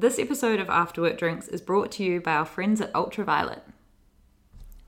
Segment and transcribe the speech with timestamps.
[0.00, 3.62] This episode of After Work Drinks is brought to you by our friends at Ultraviolet.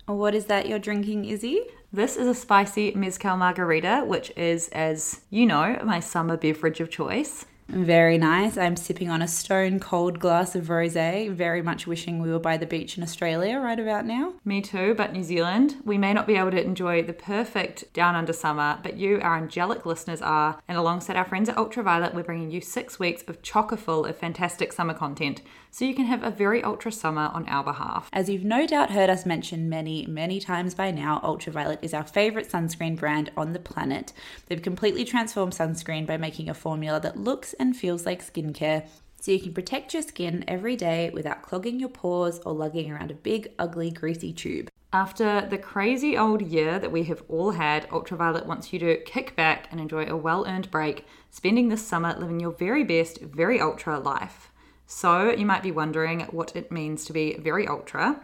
[0.06, 1.66] What is that you're drinking, Izzy?
[1.92, 6.88] This is a spicy mezcal margarita, which is, as you know, my summer beverage of
[6.88, 7.44] choice.
[7.68, 8.58] Very nice.
[8.58, 12.56] I'm sipping on a stone cold glass of rose, very much wishing we were by
[12.56, 14.34] the beach in Australia right about now.
[14.44, 15.76] Me too, but New Zealand.
[15.84, 19.36] We may not be able to enjoy the perfect down under summer, but you, our
[19.36, 20.60] angelic listeners, are.
[20.68, 24.16] And alongside our friends at Ultraviolet, we're bringing you six weeks of chocker full of
[24.16, 25.40] fantastic summer content
[25.72, 28.10] so you can have a very ultra summer on our behalf.
[28.12, 32.04] As you've no doubt heard us mention many, many times by now, Ultraviolet is our
[32.04, 34.12] favourite sunscreen brand on the planet.
[34.46, 38.86] They've completely transformed sunscreen by making a formula that looks and feels like skincare
[39.22, 43.12] so you can protect your skin every day without clogging your pores or lugging around
[43.12, 44.68] a big, ugly, greasy tube.
[44.92, 49.36] After the crazy old year that we have all had, Ultraviolet wants you to kick
[49.36, 53.60] back and enjoy a well earned break, spending this summer living your very best, very
[53.60, 54.50] ultra life.
[54.88, 58.20] So, you might be wondering what it means to be very ultra.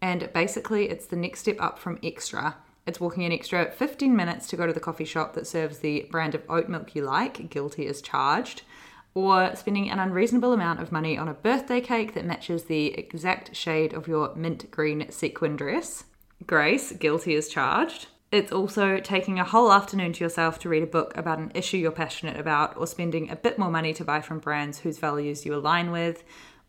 [0.00, 2.56] And basically, it's the next step up from extra.
[2.86, 6.06] It's walking an extra 15 minutes to go to the coffee shop that serves the
[6.12, 8.62] brand of oat milk you like, guilty as charged,
[9.16, 13.56] or spending an unreasonable amount of money on a birthday cake that matches the exact
[13.56, 16.04] shade of your mint green sequin dress.
[16.46, 18.08] Grace, guilty as charged.
[18.30, 21.78] It's also taking a whole afternoon to yourself to read a book about an issue
[21.78, 25.46] you're passionate about, or spending a bit more money to buy from brands whose values
[25.46, 26.22] you align with,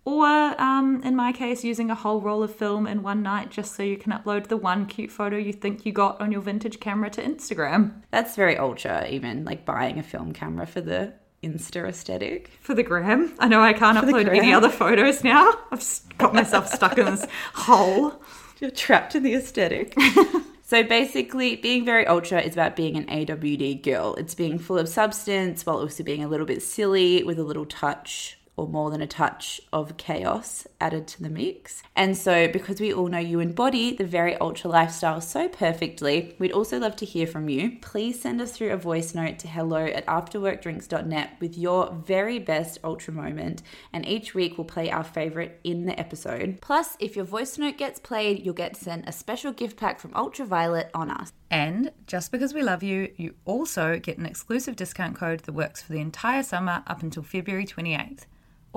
[0.05, 3.75] or um, in my case, using a whole roll of film in one night just
[3.75, 6.79] so you can upload the one cute photo you think you got on your vintage
[6.79, 8.03] camera to Instagram.
[8.09, 11.13] That's very ultra, even like buying a film camera for the
[11.47, 12.51] Insta aesthetic.
[12.61, 13.33] For the gram.
[13.39, 15.53] I know I can't For upload any other photos now.
[15.71, 15.85] I've
[16.17, 18.21] got myself stuck in this hole.
[18.59, 19.95] You're trapped in the aesthetic.
[20.63, 24.15] so basically, being very ultra is about being an AWD girl.
[24.15, 27.65] It's being full of substance while also being a little bit silly with a little
[27.65, 31.83] touch or more than a touch of chaos added to the mix.
[31.95, 36.51] And so, because we all know you embody the very ultra lifestyle so perfectly, we'd
[36.51, 37.77] also love to hear from you.
[37.81, 42.79] Please send us through a voice note to hello at afterworkdrinks.net with your very best
[42.83, 43.61] ultra moment,
[43.93, 46.57] and each week we'll play our favorite in the episode.
[46.59, 50.13] Plus, if your voice note gets played, you'll get sent a special gift pack from
[50.15, 51.31] Ultraviolet on us.
[51.49, 55.81] And just because we love you, you also get an exclusive discount code that works
[55.81, 58.25] for the entire summer up until February 28th.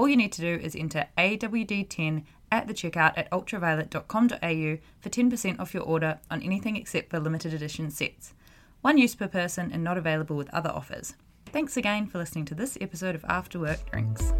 [0.00, 5.61] All you need to do is enter AWD10 at the checkout at ultraviolet.com.au for 10%
[5.61, 8.33] off your order on anything except for limited edition sets.
[8.81, 11.16] One use per person and not available with other offers.
[11.44, 14.33] Thanks again for listening to this episode of After Work Drinks.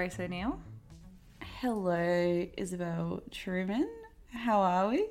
[0.00, 0.58] Grace O'Neill.
[1.60, 3.86] Hello, Isabel Truman.
[4.32, 5.06] How are we?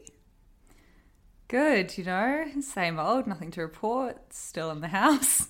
[1.48, 5.50] Good, you know, same old, nothing to report, still in the house.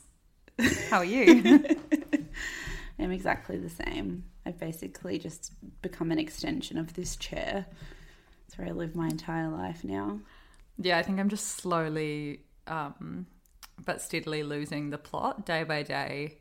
[0.89, 1.63] How are you?
[2.99, 4.25] I'm exactly the same.
[4.45, 7.65] I've basically just become an extension of this chair.
[8.41, 10.19] That's where I live my entire life now.
[10.77, 13.25] yeah, I think I'm just slowly um,
[13.85, 16.39] but steadily losing the plot day by day.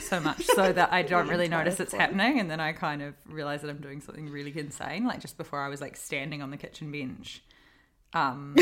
[0.00, 3.14] So much so that I don't really notice it's happening, and then I kind of
[3.26, 5.04] realize that I'm doing something really insane.
[5.04, 7.42] Like just before, I was like standing on the kitchen bench,
[8.12, 8.56] um,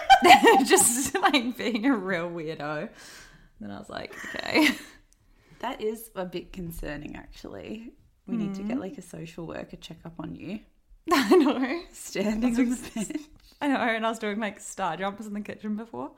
[0.66, 2.88] just like being a real weirdo.
[3.60, 4.70] Then I was like, okay,
[5.60, 7.92] That is a bit concerning, actually.
[8.26, 10.60] We need to get like a social worker check up on you.
[11.12, 11.82] I know.
[11.92, 13.22] Standing on the bench.
[13.60, 16.12] I know, and I was doing like star jumps in the kitchen before.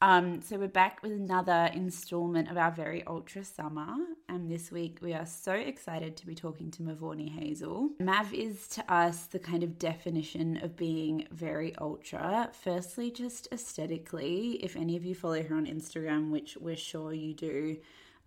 [0.00, 3.96] Um, so we're back with another installment of our very ultra summer,
[4.28, 7.90] and this week we are so excited to be talking to Mavournee Hazel.
[7.98, 12.48] Mav is to us the kind of definition of being very ultra.
[12.52, 17.34] Firstly, just aesthetically, if any of you follow her on Instagram, which we're sure you
[17.34, 17.78] do,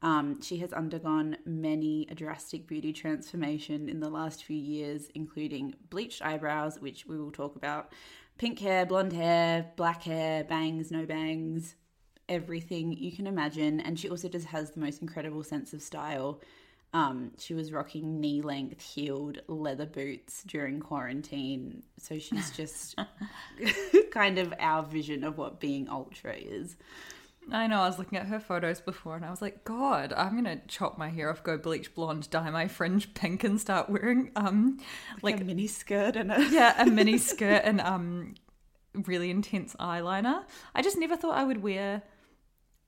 [0.02, 5.76] um, she has undergone many a drastic beauty transformation in the last few years, including
[5.90, 7.94] bleached eyebrows, which we will talk about,
[8.38, 11.76] pink hair, blonde hair, black hair, bangs, no bangs,
[12.28, 13.80] everything you can imagine.
[13.80, 16.42] And she also just has the most incredible sense of style.
[16.94, 21.84] Um, she was rocking knee length heeled leather boots during quarantine.
[21.98, 22.96] So she's just
[24.12, 26.76] kind of our vision of what being ultra is.
[27.52, 30.36] I know, I was looking at her photos before and I was like, God, I'm
[30.36, 34.32] gonna chop my hair off, go bleach blonde, dye my fringe pink and start wearing
[34.36, 34.78] um
[35.22, 38.36] Like, like a mini skirt and a yeah, a mini skirt and um
[38.94, 40.44] really intense eyeliner.
[40.74, 42.04] I just never thought I would wear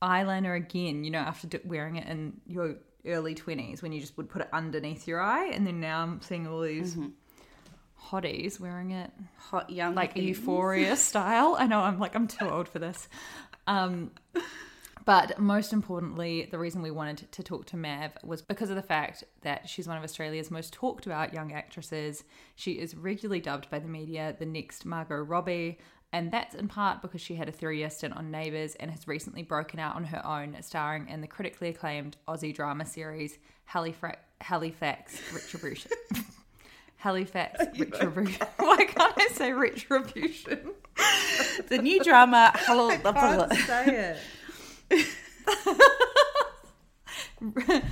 [0.02, 2.76] eyeliner again, you know, after wearing it in your
[3.06, 5.48] early 20s when you just would put it underneath your eye.
[5.48, 6.98] And then now I'm seeing all these
[8.10, 9.12] hotties wearing it
[9.50, 11.56] Hot young like euphoria style.
[11.58, 13.08] I know I'm like, I'm too old for this.
[13.68, 14.12] Um,
[15.06, 18.82] but most importantly, the reason we wanted to talk to Mav was because of the
[18.82, 22.24] fact that she's one of Australia's most talked about young actresses.
[22.56, 25.80] She is regularly dubbed by the media the next Margot Robbie,
[26.14, 29.08] and that's in part because she had a three year stint on Neighbours and has
[29.08, 34.20] recently broken out on her own, starring in the critically acclaimed Aussie drama series Halifax,
[34.40, 35.92] Halifax Retribution.
[36.98, 38.48] Halifax Retribution.
[38.58, 40.72] Why can't I say Retribution?
[41.68, 42.52] The new drama.
[42.56, 42.90] Hello.
[43.66, 44.16] say
[44.92, 45.08] it.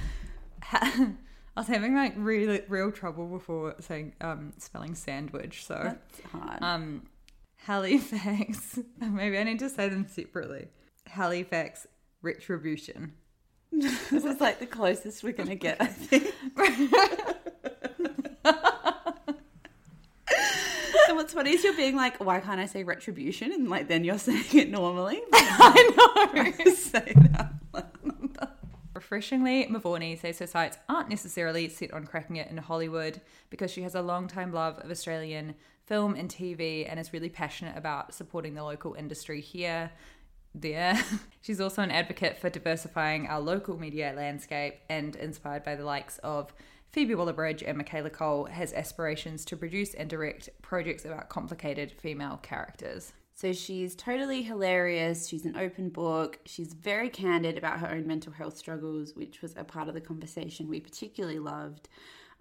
[0.74, 5.66] I was having like really real trouble before saying um, spelling sandwich.
[5.66, 6.62] So That's hard.
[6.62, 7.04] um,
[7.58, 8.80] Halifax.
[9.00, 10.68] Maybe I need to say them separately.
[11.08, 11.88] Halifax
[12.22, 13.14] retribution.
[13.72, 15.82] this is like the closest we're gonna get.
[15.82, 16.34] I think.
[21.12, 23.52] So what's funny is you're being like, why can't I say retribution?
[23.52, 25.22] And like then you're saying it normally.
[25.34, 26.72] I know.
[26.74, 27.52] say that.
[28.96, 33.20] Refreshingly, Mavournee says her sights aren't necessarily set on cracking it in Hollywood
[33.50, 35.56] because she has a long time love of Australian
[35.86, 39.92] film and TV and is really passionate about supporting the local industry here.
[40.56, 40.98] There.
[41.42, 46.20] She's also an advocate for diversifying our local media landscape and inspired by the likes
[46.20, 46.54] of
[46.92, 52.38] Phoebe Waller-Bridge and Michaela Coel has aspirations to produce and direct projects about complicated female
[52.42, 53.14] characters.
[53.34, 55.28] So she's totally hilarious.
[55.28, 56.40] She's an open book.
[56.46, 60.02] She's very candid about her own mental health struggles, which was a part of the
[60.02, 61.88] conversation we particularly loved.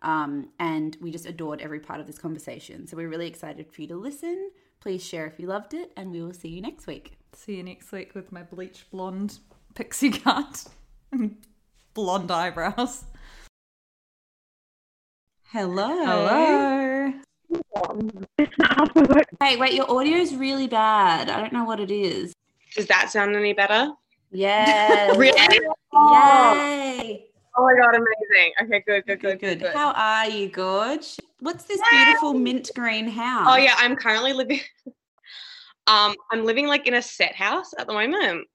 [0.02, 2.86] Um, and we just adored every part of this conversation.
[2.86, 4.50] So we're really excited for you to listen.
[4.80, 7.18] Please share if you loved it, and we will see you next week.
[7.34, 9.38] See you next week with my bleached blonde
[9.74, 10.66] pixie cut
[11.12, 11.36] and
[11.94, 13.04] blonde eyebrows.
[15.52, 15.88] Hello.
[16.04, 17.12] Hello.
[19.42, 21.28] Hey, wait, your audio is really bad.
[21.28, 22.32] I don't know what it is.
[22.76, 23.90] Does that sound any better?
[24.30, 25.16] Yes.
[25.18, 25.40] Really?
[25.40, 27.26] Yay.
[27.58, 28.52] Oh my god, amazing.
[28.62, 29.74] Okay, good, good, Good, good, good.
[29.74, 31.16] How are you, Gorge?
[31.40, 33.48] What's this beautiful mint green house?
[33.50, 34.60] Oh yeah, I'm currently living
[35.88, 38.46] um I'm living like in a set house at the moment.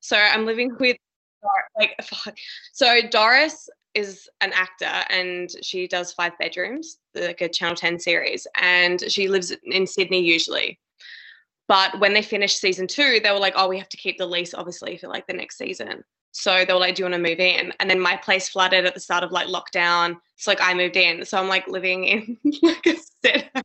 [0.00, 0.96] So I'm living with
[1.76, 2.34] like fuck.
[2.72, 3.68] so Doris
[3.98, 9.28] is an actor and she does five bedrooms, like a Channel 10 series, and she
[9.28, 10.78] lives in Sydney usually.
[11.66, 14.26] But when they finished season two, they were like, oh, we have to keep the
[14.26, 16.02] lease obviously for like the next season.
[16.32, 17.72] So they were like, do you want to move in?
[17.80, 20.16] And then my place flooded at the start of like lockdown.
[20.36, 21.24] So like I moved in.
[21.24, 23.64] So I'm like living in like a set.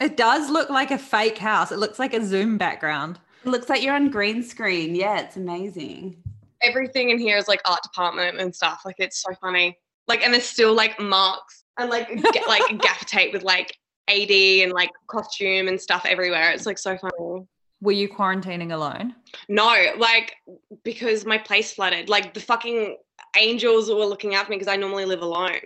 [0.00, 1.72] It does look like a fake house.
[1.72, 3.20] It looks like a Zoom background.
[3.44, 4.94] It looks like you're on green screen.
[4.94, 6.22] Yeah, it's amazing.
[6.62, 8.82] Everything in here is like art department and stuff.
[8.84, 9.78] Like it's so funny.
[10.08, 13.76] Like and there's still like marks and like get, like gaffer tape with like
[14.08, 16.50] AD and like costume and stuff everywhere.
[16.50, 17.46] It's like so funny.
[17.80, 19.14] Were you quarantining alone?
[19.48, 20.36] No, like
[20.84, 22.08] because my place flooded.
[22.08, 22.96] Like the fucking
[23.36, 25.60] angels were looking after me because I normally live alone.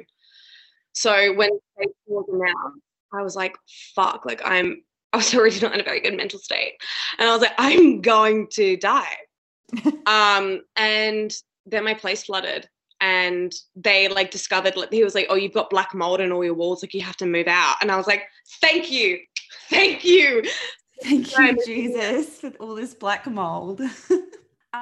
[0.93, 2.72] So when they called them out,
[3.12, 3.54] I was like,
[3.94, 4.82] fuck, like I'm
[5.12, 6.75] I was already not in a very good mental state.
[7.19, 9.16] And I was like, I'm going to die.
[10.07, 11.33] um, and
[11.67, 12.69] then my place flooded
[13.01, 16.44] and they like discovered like he was like, Oh, you've got black mold in all
[16.44, 17.77] your walls, like you have to move out.
[17.81, 18.23] And I was like,
[18.61, 19.19] Thank you.
[19.69, 20.43] Thank you.
[21.03, 23.81] Thank you, Jesus, with all this black mold.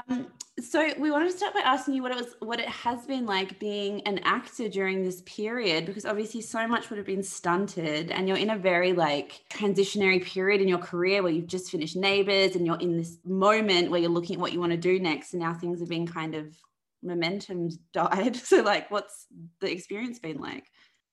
[0.09, 0.27] um,
[0.61, 3.27] so we wanted to start by asking you what it was, what it has been
[3.27, 8.11] like being an actor during this period, because obviously so much would have been stunted,
[8.11, 11.97] and you're in a very like transitionary period in your career where you've just finished
[11.97, 14.99] Neighbours, and you're in this moment where you're looking at what you want to do
[15.01, 16.57] next, and now things have been kind of
[17.03, 18.37] momentum's died.
[18.45, 19.27] So like, what's
[19.61, 20.65] the experience been like?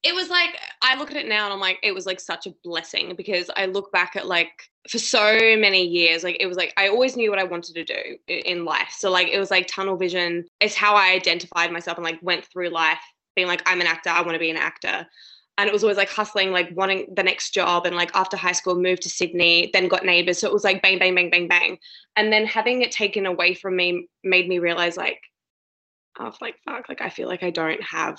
[0.03, 2.47] It was like I look at it now and I'm like it was like such
[2.47, 6.57] a blessing because I look back at like for so many years like it was
[6.57, 8.95] like I always knew what I wanted to do in life.
[8.97, 10.45] So like it was like tunnel vision.
[10.59, 12.99] It's how I identified myself and like went through life
[13.35, 15.05] being like I'm an actor I want to be an actor.
[15.57, 18.53] And it was always like hustling like wanting the next job and like after high
[18.53, 20.39] school moved to Sydney then got neighbors.
[20.39, 21.77] So it was like bang bang bang bang bang.
[22.15, 25.21] And then having it taken away from me made me realize like
[26.19, 28.17] oh like fuck like I feel like I don't have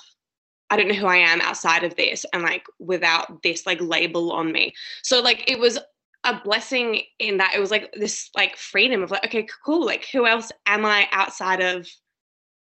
[0.73, 4.31] I don't know who I am outside of this and like without this like label
[4.31, 4.73] on me.
[5.03, 5.77] So like it was
[6.23, 10.07] a blessing in that it was like this like freedom of like okay cool like
[10.11, 11.87] who else am I outside of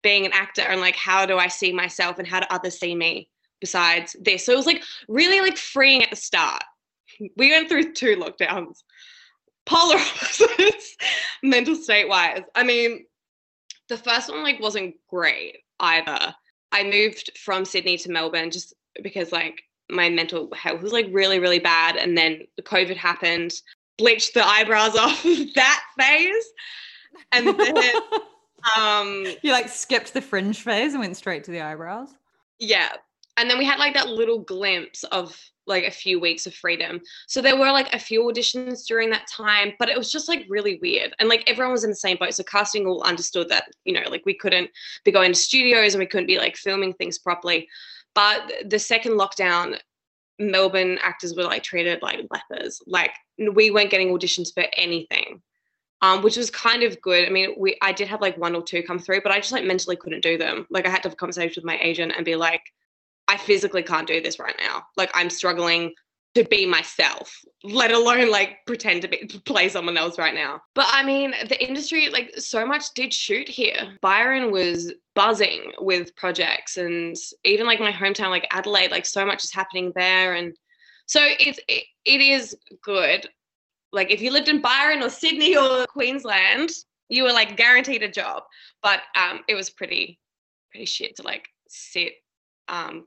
[0.01, 2.95] being an actor and like how do I see myself and how do others see
[2.95, 3.27] me
[3.59, 4.45] besides this.
[4.45, 6.63] So it was like really like freeing at the start.
[7.35, 8.77] We went through two lockdowns.
[9.65, 10.95] Polar opposites
[11.43, 12.43] mental state wise.
[12.55, 13.07] I mean
[13.89, 16.33] the first one like wasn't great either.
[16.71, 21.39] I moved from Sydney to Melbourne just because like my mental health was like really
[21.39, 23.53] really bad, and then the COVID happened,
[23.97, 25.23] bleached the eyebrows off
[25.55, 26.45] that phase,
[27.31, 27.77] and then
[28.77, 32.09] um you like skipped the fringe phase and went straight to the eyebrows.
[32.59, 32.89] Yeah,
[33.37, 35.37] and then we had like that little glimpse of
[35.69, 36.99] like a few weeks of freedom.
[37.27, 40.45] So there were like a few auditions during that time, but it was just like
[40.49, 41.13] really weird.
[41.19, 42.33] And like everyone was in the same boat.
[42.33, 44.69] So casting all understood that, you know, like we couldn't
[45.05, 47.69] be going to studios and we couldn't be like filming things properly.
[48.15, 49.79] But the second lockdown,
[50.39, 52.81] Melbourne actors were like treated like lepers.
[52.87, 55.41] Like we weren't getting auditions for anything.
[56.01, 57.25] Um, which was kind of good.
[57.27, 59.51] I mean, we I did have like one or two come through, but I just
[59.51, 60.65] like mentally couldn't do them.
[60.69, 62.61] Like I had to have a conversation with my agent and be like,
[63.29, 64.83] I physically can't do this right now.
[64.97, 65.93] Like I'm struggling
[66.35, 70.61] to be myself, let alone like pretend to be play someone else right now.
[70.73, 73.97] But I mean, the industry like so much did shoot here.
[74.01, 79.43] Byron was buzzing with projects and even like my hometown like Adelaide, like so much
[79.43, 80.55] is happening there and
[81.05, 83.27] so it's it, it is good.
[83.91, 86.71] Like if you lived in Byron or Sydney or Queensland,
[87.09, 88.43] you were like guaranteed a job.
[88.81, 90.19] But um it was pretty
[90.71, 92.13] pretty shit to like sit
[92.67, 93.05] um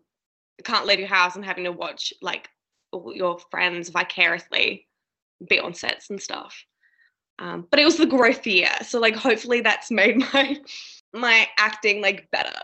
[0.63, 2.49] can't leave your house and having to watch like
[2.93, 4.87] all your friends vicariously
[5.49, 6.65] be on sets and stuff.
[7.39, 10.59] Um, but it was the growth year, so like hopefully that's made my
[11.13, 12.59] my acting like better.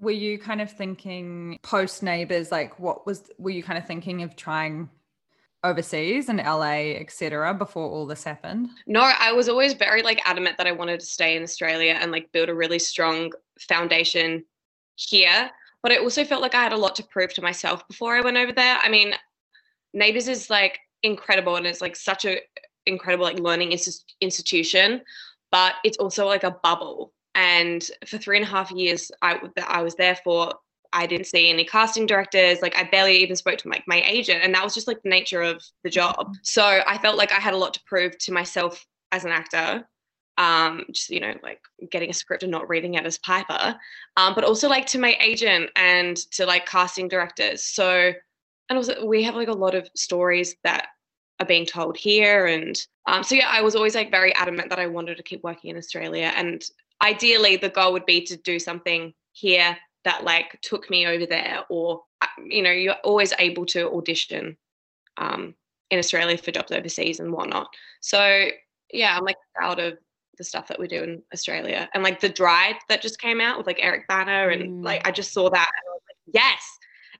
[0.00, 2.50] Were you kind of thinking post neighbors?
[2.50, 4.88] Like, what was were you kind of thinking of trying
[5.64, 7.52] overseas and LA, etc.
[7.54, 8.68] before all this happened?
[8.86, 12.10] No, I was always very like adamant that I wanted to stay in Australia and
[12.10, 14.44] like build a really strong foundation
[14.96, 15.50] here
[15.82, 18.20] but I also felt like I had a lot to prove to myself before I
[18.20, 18.78] went over there.
[18.82, 19.14] I mean,
[19.94, 22.40] Neighbours is like incredible and it's like such a
[22.86, 23.76] incredible like learning
[24.20, 25.02] institution,
[25.52, 27.12] but it's also like a bubble.
[27.34, 30.54] And for three and a half years I that I was there for,
[30.92, 32.60] I didn't see any casting directors.
[32.62, 35.10] Like I barely even spoke to like my agent, and that was just like the
[35.10, 36.34] nature of the job.
[36.42, 39.86] So I felt like I had a lot to prove to myself as an actor
[40.38, 43.76] um, just you know like getting a script and not reading it as Piper,
[44.16, 47.64] um, but also like to my agent and to like casting directors.
[47.64, 48.12] So
[48.70, 50.86] and also we have like a lot of stories that
[51.40, 54.78] are being told here, and um, so yeah, I was always like very adamant that
[54.78, 56.64] I wanted to keep working in Australia, and
[57.02, 61.64] ideally the goal would be to do something here that like took me over there,
[61.68, 64.56] or uh, you know you're always able to audition
[65.16, 65.54] um,
[65.90, 67.66] in Australia for jobs overseas and whatnot.
[68.00, 68.50] So
[68.92, 69.98] yeah, I'm like proud of
[70.38, 71.88] the stuff that we do in Australia.
[71.92, 74.84] And like the Dry that just came out with like Eric Bana and mm.
[74.84, 76.62] like I just saw that and I was like, yes,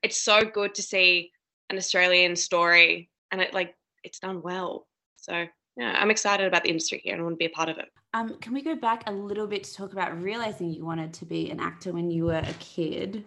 [0.02, 1.32] it's so good to see
[1.70, 4.86] an Australian story and it like it's done well.
[5.16, 5.46] So
[5.76, 7.88] yeah, I'm excited about the industry here and want to be a part of it.
[8.14, 11.26] Um, can we go back a little bit to talk about realizing you wanted to
[11.26, 13.24] be an actor when you were a kid?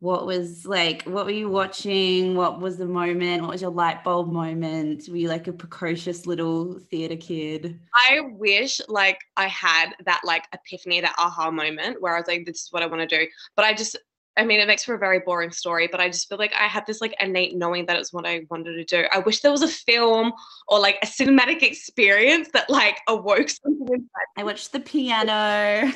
[0.00, 2.34] What was like what were you watching?
[2.34, 3.42] What was the moment?
[3.42, 5.08] What was your light bulb moment?
[5.08, 7.78] Were you like a precocious little theater kid?
[7.94, 12.46] I wish like i had that like epiphany that aha moment where i was like
[12.46, 13.26] this is what i want to do.
[13.56, 13.96] But i just
[14.36, 16.68] I mean, it makes for a very boring story, but I just feel like I
[16.68, 19.06] had this like innate knowing that it's what I wanted to do.
[19.10, 20.32] I wish there was a film
[20.68, 24.26] or like a cinematic experience that like awoke something inside.
[24.36, 25.32] I watched the piano.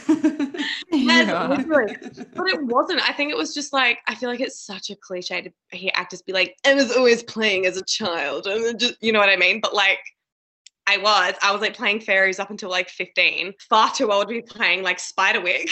[0.93, 1.63] yeah.
[1.67, 3.09] but it wasn't.
[3.09, 5.93] I think it was just like I feel like it's such a cliche to hear
[5.95, 9.29] actors be like, "I was always playing as a child," and just you know what
[9.29, 9.61] I mean.
[9.61, 10.01] But like,
[10.87, 11.35] I was.
[11.41, 13.55] I was like playing fairies up until like 15.
[13.69, 15.71] Far too old to be playing like Spiderwick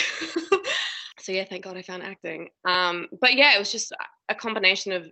[1.22, 2.48] so yeah, thank God I found acting.
[2.64, 3.92] Um, but yeah, it was just
[4.28, 5.08] a combination of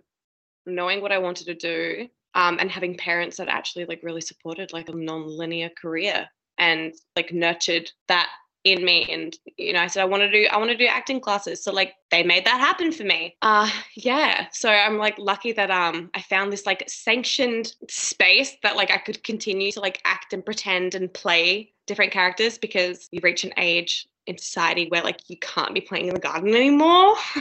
[0.65, 4.73] knowing what I wanted to do um, and having parents that actually like really supported
[4.73, 6.27] like a non-linear career
[6.57, 8.29] and like nurtured that
[8.63, 9.07] in me.
[9.11, 11.63] And you know i said i want to do i want to do acting classes.
[11.63, 13.35] So like they made that happen for me.
[13.41, 14.47] Uh yeah.
[14.51, 18.97] So i'm like lucky that um i found this like sanctioned space that like i
[18.97, 23.53] could continue to like act and pretend and play different characters because you reach an
[23.57, 27.15] age in society where like you can't be playing in the garden anymore.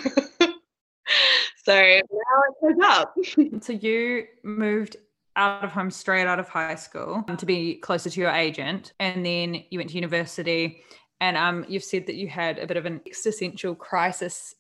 [1.65, 3.15] so now it goes up.
[3.63, 4.97] so you moved
[5.37, 8.93] out of home straight out of high school um, to be closer to your agent
[8.99, 10.83] and then you went to university
[11.21, 14.55] and um, you've said that you had a bit of an existential crisis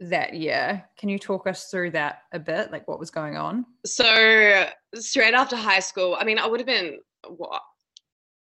[0.00, 0.84] that year.
[0.96, 2.72] Can you talk us through that a bit?
[2.72, 3.66] Like what was going on?
[3.84, 7.62] So straight after high school, I mean, I would have been what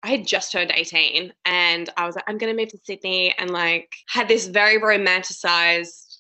[0.06, 3.34] I had just turned 18 and I was like, I'm going to move to Sydney
[3.40, 6.18] and like had this very romanticized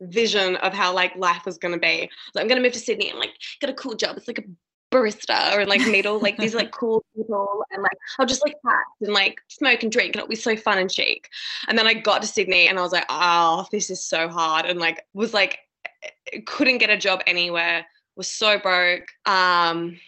[0.00, 2.08] vision of how like life was going to be.
[2.32, 4.16] So I'm going to move to Sydney and like get a cool job.
[4.16, 4.44] It's like a
[4.94, 8.54] barista or like meet all like these like cool people and like I'll just like
[8.64, 11.28] chat and like smoke and drink and it'll be so fun and chic.
[11.66, 14.64] And then I got to Sydney and I was like, oh, this is so hard.
[14.64, 15.58] And like was like
[16.46, 17.84] couldn't get a job anywhere,
[18.14, 19.08] was so broke.
[19.26, 19.98] Um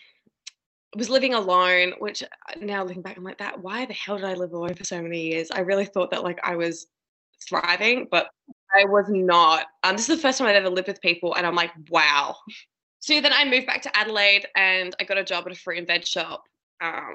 [0.97, 2.27] was living alone, which uh,
[2.61, 3.63] now looking back, I'm like that.
[3.63, 5.49] Why the hell did I live alone for so many years?
[5.53, 6.87] I really thought that like I was
[7.49, 8.29] thriving, but
[8.75, 9.67] I was not.
[9.83, 12.37] Um, this is the first time I've ever lived with people, and I'm like, wow.
[12.99, 15.79] So then I moved back to Adelaide, and I got a job at a fruit
[15.79, 16.45] and veg shop,
[16.83, 17.15] um,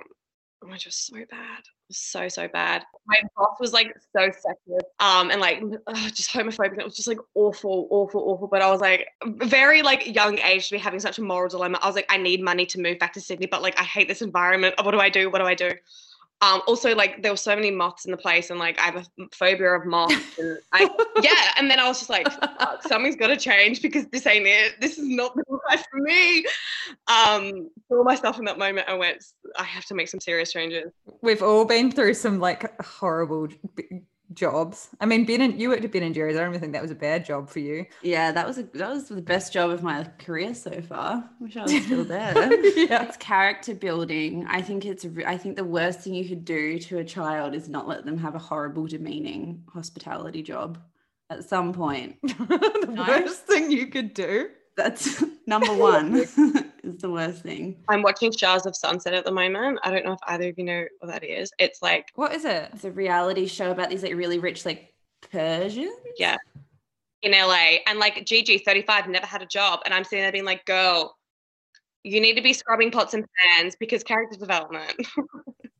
[0.69, 2.83] which was just so bad, so so bad.
[3.07, 6.77] My boss was like so sexist, um, and like ugh, just homophobic.
[6.77, 8.47] It was just like awful, awful, awful.
[8.47, 11.79] But I was like very like young age to be having such a moral dilemma.
[11.81, 14.07] I was like, I need money to move back to Sydney, but like I hate
[14.07, 14.75] this environment.
[14.81, 15.29] What do I do?
[15.29, 15.71] What do I do?
[16.41, 18.95] Um, also, like there were so many moths in the place, and like I have
[18.97, 20.37] a phobia of moths.
[20.37, 20.89] And I,
[21.21, 22.27] yeah, and then I was just like,
[22.87, 24.73] something's got to change because this ain't it.
[24.81, 26.45] This is not the life for me.
[27.07, 28.89] Um, saw myself in that moment.
[28.89, 29.23] I went,
[29.57, 30.91] I have to make some serious changes.
[31.21, 33.47] We've all been through some like horrible
[34.33, 34.89] jobs.
[34.99, 36.35] I mean, Ben and you worked at Ben and Jerry's.
[36.35, 37.85] I don't even think that was a bad job for you.
[38.01, 41.29] Yeah, that was a that was the best job of my career so far.
[41.39, 42.33] Wish I was still there.
[42.77, 43.03] yeah.
[43.03, 44.45] It's character building.
[44.47, 47.69] I think it's I think the worst thing you could do to a child is
[47.69, 50.79] not let them have a horrible, demeaning hospitality job
[51.29, 52.17] at some point.
[52.23, 53.03] the No?
[53.07, 54.49] worst thing you could do.
[54.77, 56.15] That's number one.
[56.83, 57.77] is the worst thing.
[57.89, 59.79] I'm watching Shahs of Sunset at the moment.
[59.83, 61.51] I don't know if either of you know what that is.
[61.59, 62.69] It's like What is it?
[62.73, 64.93] It's a reality show about these like really rich like
[65.31, 65.91] Persians.
[66.17, 66.37] Yeah.
[67.23, 70.45] in LA, and like Gigi, 35, never had a job, and I'm sitting there being
[70.45, 71.17] like, girl.
[72.03, 73.25] You need to be scrubbing pots and
[73.57, 74.93] pans because character development.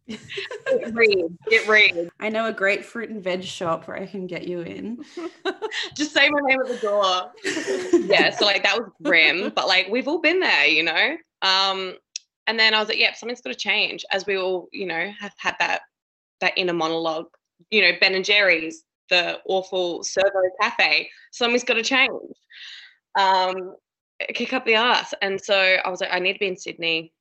[0.07, 2.09] Get read, get read.
[2.19, 5.03] I know a great fruit and veg shop where I can get you in.
[5.95, 7.31] just say my name at the door.
[8.07, 11.17] yeah, so like that was grim, but like we've all been there, you know.
[11.41, 11.95] Um,
[12.47, 14.05] and then I was like, yeah, something's got to change.
[14.12, 15.81] As we all, you know, have had that
[16.41, 17.27] that inner monologue.
[17.71, 21.09] You know, Ben and Jerry's, the awful servo cafe.
[21.31, 22.12] Something's got to change.
[23.17, 23.75] Um,
[24.33, 25.13] kick up the ass.
[25.22, 27.13] And so I was like, I need to be in Sydney.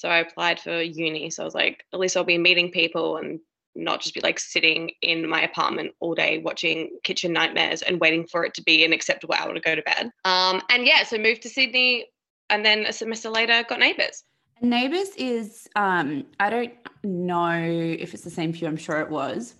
[0.00, 1.28] So I applied for uni.
[1.28, 3.38] So I was like, at least I'll be meeting people and
[3.74, 8.26] not just be like sitting in my apartment all day watching kitchen nightmares and waiting
[8.26, 10.10] for it to be an acceptable hour to go to bed.
[10.24, 12.06] Um, and yeah, so moved to Sydney
[12.48, 14.24] and then a semester later got neighbours.
[14.62, 16.72] Neighbours is um I don't
[17.04, 19.54] know if it's the same for you, I'm sure it was.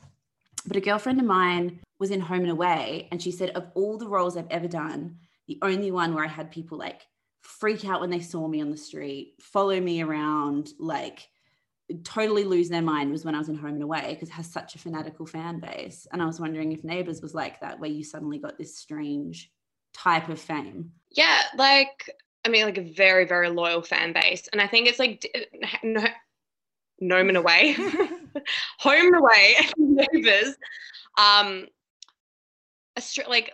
[0.66, 3.98] But a girlfriend of mine was in Home and Away and she said of all
[3.98, 7.02] the roles I've ever done, the only one where I had people like
[7.42, 11.28] freak out when they saw me on the street, follow me around, like
[12.04, 14.46] totally lose their mind was when I was in Home and Away because it has
[14.46, 16.06] such a fanatical fan base.
[16.12, 19.50] And I was wondering if Neighbours was like that, where you suddenly got this strange
[19.92, 20.92] type of fame.
[21.10, 22.10] Yeah, like
[22.44, 25.26] I mean, like a very very loyal fan base, and I think it's like
[25.82, 26.04] no,
[27.00, 27.72] gnome and away,
[28.78, 30.56] home and away, neighbors.
[31.18, 31.66] Um,
[32.98, 33.52] Austra- like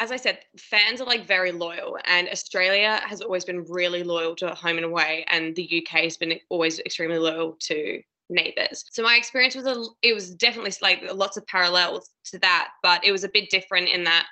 [0.00, 4.34] as I said, fans are like very loyal, and Australia has always been really loyal
[4.36, 8.84] to home and away, and the UK has been always extremely loyal to neighbors.
[8.90, 13.04] So my experience was a, it was definitely like lots of parallels to that, but
[13.04, 14.26] it was a bit different in that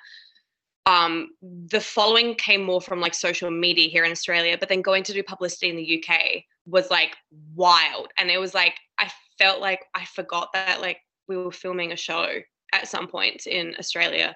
[0.87, 1.29] um,
[1.67, 5.13] the following came more from like social media here in Australia, but then going to
[5.13, 7.15] do publicity in the UK was like
[7.53, 8.07] wild.
[8.17, 11.95] And it was like, I felt like I forgot that like we were filming a
[11.95, 12.27] show
[12.73, 14.35] at some point in Australia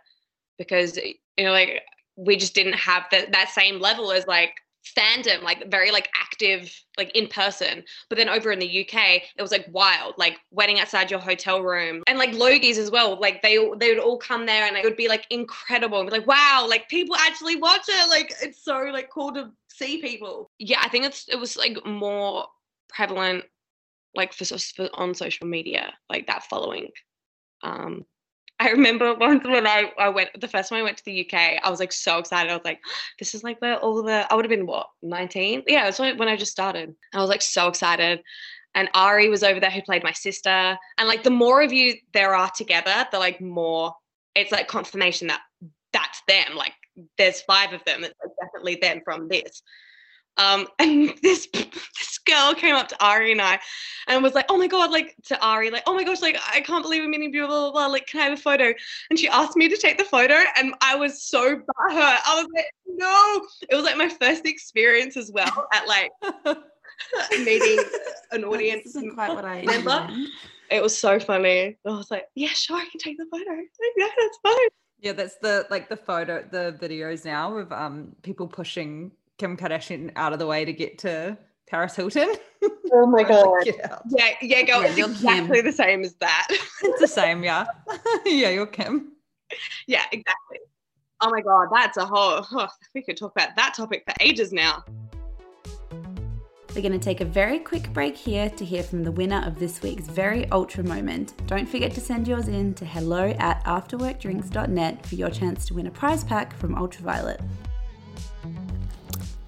[0.67, 1.81] because, you know, like
[2.15, 4.53] we just didn't have that, that same level as like
[4.97, 7.83] fandom, like very like active, like in person.
[8.09, 11.61] But then over in the UK, it was like wild, like waiting outside your hotel
[11.61, 13.19] room, and like Logies as well.
[13.19, 16.17] Like they they would all come there, and it would be like incredible, and be
[16.17, 18.09] like, wow, like people actually watch it.
[18.09, 20.51] Like it's so like cool to see people.
[20.59, 22.45] Yeah, I think it's it was like more
[22.89, 23.45] prevalent,
[24.15, 26.89] like for, for on social media, like that following.
[27.63, 28.05] Um,
[28.63, 31.59] I remember once when I, I went the first time I went to the UK,
[31.61, 32.49] I was like so excited.
[32.49, 32.79] I was like,
[33.19, 35.63] this is like where all the I would have been what, 19?
[35.67, 36.95] Yeah, it's when I just started.
[37.13, 38.21] I was like so excited.
[38.75, 40.77] And Ari was over there who played my sister.
[40.97, 43.93] And like the more of you there are together, the like more
[44.35, 45.41] it's like confirmation that
[45.91, 46.55] that's them.
[46.55, 46.73] Like
[47.17, 48.03] there's five of them.
[48.03, 49.61] It's like definitely them from this.
[50.37, 53.59] Um, and this this girl came up to Ari and I
[54.07, 56.61] and was like, oh my god, like to Ari, like, oh my gosh, like I
[56.61, 58.73] can't believe I'm meeting you, blah, blah, blah, like, can I have a photo?
[59.09, 62.19] And she asked me to take the photo, and I was so butthurt.
[62.25, 63.47] I was like, no.
[63.69, 66.11] It was like my first experience as well at like
[67.39, 67.83] meeting
[68.31, 68.83] an audience.
[68.85, 69.89] This isn't quite what I member.
[69.89, 70.27] imagined.
[70.69, 71.77] It was so funny.
[71.85, 73.43] I was like, yeah, sure, I can take the photo.
[73.51, 74.69] Like, yeah, that's fine.
[74.99, 80.11] Yeah, that's the like the photo, the videos now of um people pushing Kim Kardashian
[80.15, 82.35] out of the way to get to Paris Hilton.
[82.91, 83.63] Oh my god.
[83.63, 83.77] Get.
[84.09, 84.81] Yeah, yeah, go.
[84.81, 85.65] Yeah, it's you're exactly Kim.
[85.65, 86.47] the same as that.
[86.83, 87.65] It's the same, yeah.
[88.25, 89.13] yeah, you're Kim.
[89.87, 90.59] yeah, exactly.
[91.21, 92.45] Oh my god, that's a whole.
[92.51, 94.83] Oh, we could talk about that topic for ages now.
[96.75, 99.59] We're going to take a very quick break here to hear from the winner of
[99.59, 101.33] this week's very ultra moment.
[101.45, 105.85] Don't forget to send yours in to hello at afterworkdrinks.net for your chance to win
[105.85, 107.39] a prize pack from Ultraviolet.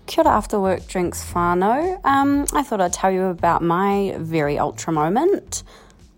[0.08, 2.00] Kia ora after work drinks whānau.
[2.06, 5.64] Um, I thought I'd tell you about my very ultra moment.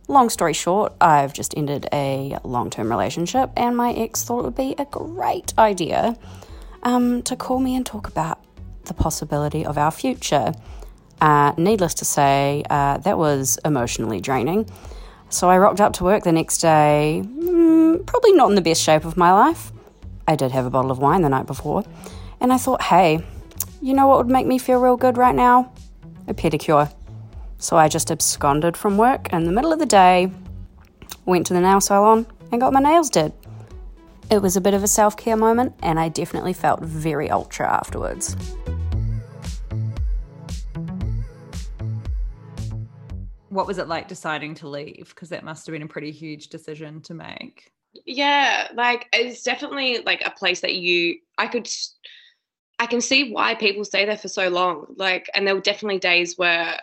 [0.09, 4.43] Long story short, I've just ended a long term relationship, and my ex thought it
[4.43, 6.17] would be a great idea
[6.83, 8.39] um, to call me and talk about
[8.85, 10.53] the possibility of our future.
[11.19, 14.69] Uh, needless to say, uh, that was emotionally draining.
[15.29, 18.81] So I rocked up to work the next day, mm, probably not in the best
[18.81, 19.71] shape of my life.
[20.27, 21.83] I did have a bottle of wine the night before,
[22.39, 23.25] and I thought, hey,
[23.81, 25.71] you know what would make me feel real good right now?
[26.27, 26.91] A pedicure.
[27.59, 30.31] So I just absconded from work in the middle of the day,
[31.25, 33.33] went to the nail salon, and got my nails did.
[34.29, 37.67] It was a bit of a self care moment, and I definitely felt very ultra
[37.67, 38.35] afterwards.
[43.49, 45.09] What was it like deciding to leave?
[45.09, 47.71] Because that must have been a pretty huge decision to make.
[48.05, 51.17] Yeah, like it's definitely like a place that you.
[51.37, 51.65] I could.
[51.65, 51.95] s-
[52.79, 54.93] I can see why people stay there for so long.
[54.97, 56.79] Like, and there were definitely days where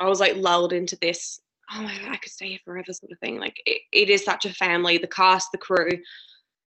[0.00, 1.40] I was like lulled into this.
[1.72, 3.38] Oh my god, I could stay here forever, sort of thing.
[3.38, 4.98] Like, it, it is such a family.
[4.98, 5.90] The cast, the crew,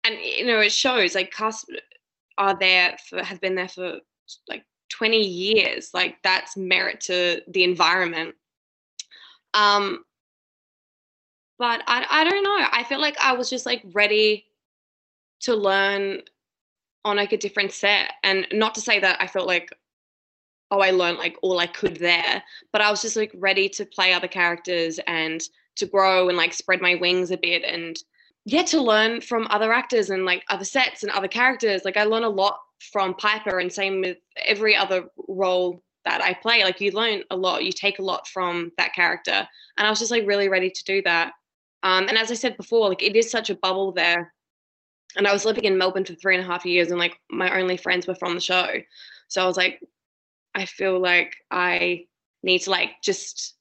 [0.04, 1.14] and you know, it shows.
[1.14, 1.66] Like, cast
[2.38, 3.98] are there for have been there for
[4.48, 5.90] like 20 years.
[5.92, 8.34] Like, that's merit to the environment.
[9.54, 10.04] Um,
[11.58, 12.66] but I, I don't know.
[12.72, 14.46] I feel like I was just like ready
[15.40, 16.22] to learn
[17.04, 18.12] on like a different set.
[18.22, 19.70] And not to say that I felt like,
[20.70, 23.84] oh, I learned like all I could there, but I was just like ready to
[23.84, 25.42] play other characters and
[25.76, 27.96] to grow and like spread my wings a bit and
[28.44, 31.84] yeah, to learn from other actors and like other sets and other characters.
[31.84, 32.58] Like I learn a lot
[32.90, 36.64] from Piper and same with every other role that I play.
[36.64, 39.46] Like you learn a lot, you take a lot from that character.
[39.76, 41.32] And I was just like really ready to do that.
[41.84, 44.32] Um, and as I said before, like it is such a bubble there.
[45.16, 47.58] And I was living in Melbourne for three and a half years, and like my
[47.58, 48.68] only friends were from the show.
[49.28, 49.80] So I was like,
[50.54, 52.06] I feel like I
[52.42, 53.54] need to like just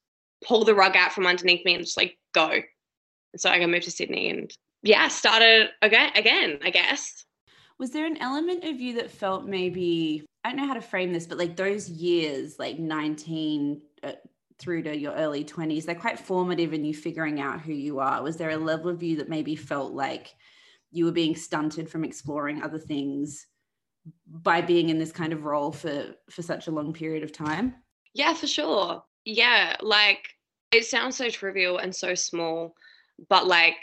[0.45, 2.49] pull the rug out from underneath me and just like go.
[2.49, 4.51] And so I moved to Sydney and
[4.83, 7.23] yeah, started again again, I guess.
[7.77, 11.13] Was there an element of you that felt maybe, I don't know how to frame
[11.13, 14.11] this, but like those years, like 19 uh,
[14.59, 18.21] through to your early 20s, they're quite formative in you figuring out who you are.
[18.21, 20.35] Was there a level of you that maybe felt like
[20.91, 23.47] you were being stunted from exploring other things
[24.25, 27.75] by being in this kind of role for for such a long period of time?
[28.13, 29.03] Yeah, for sure.
[29.25, 30.27] Yeah, like
[30.71, 32.75] it sounds so trivial and so small,
[33.29, 33.75] but like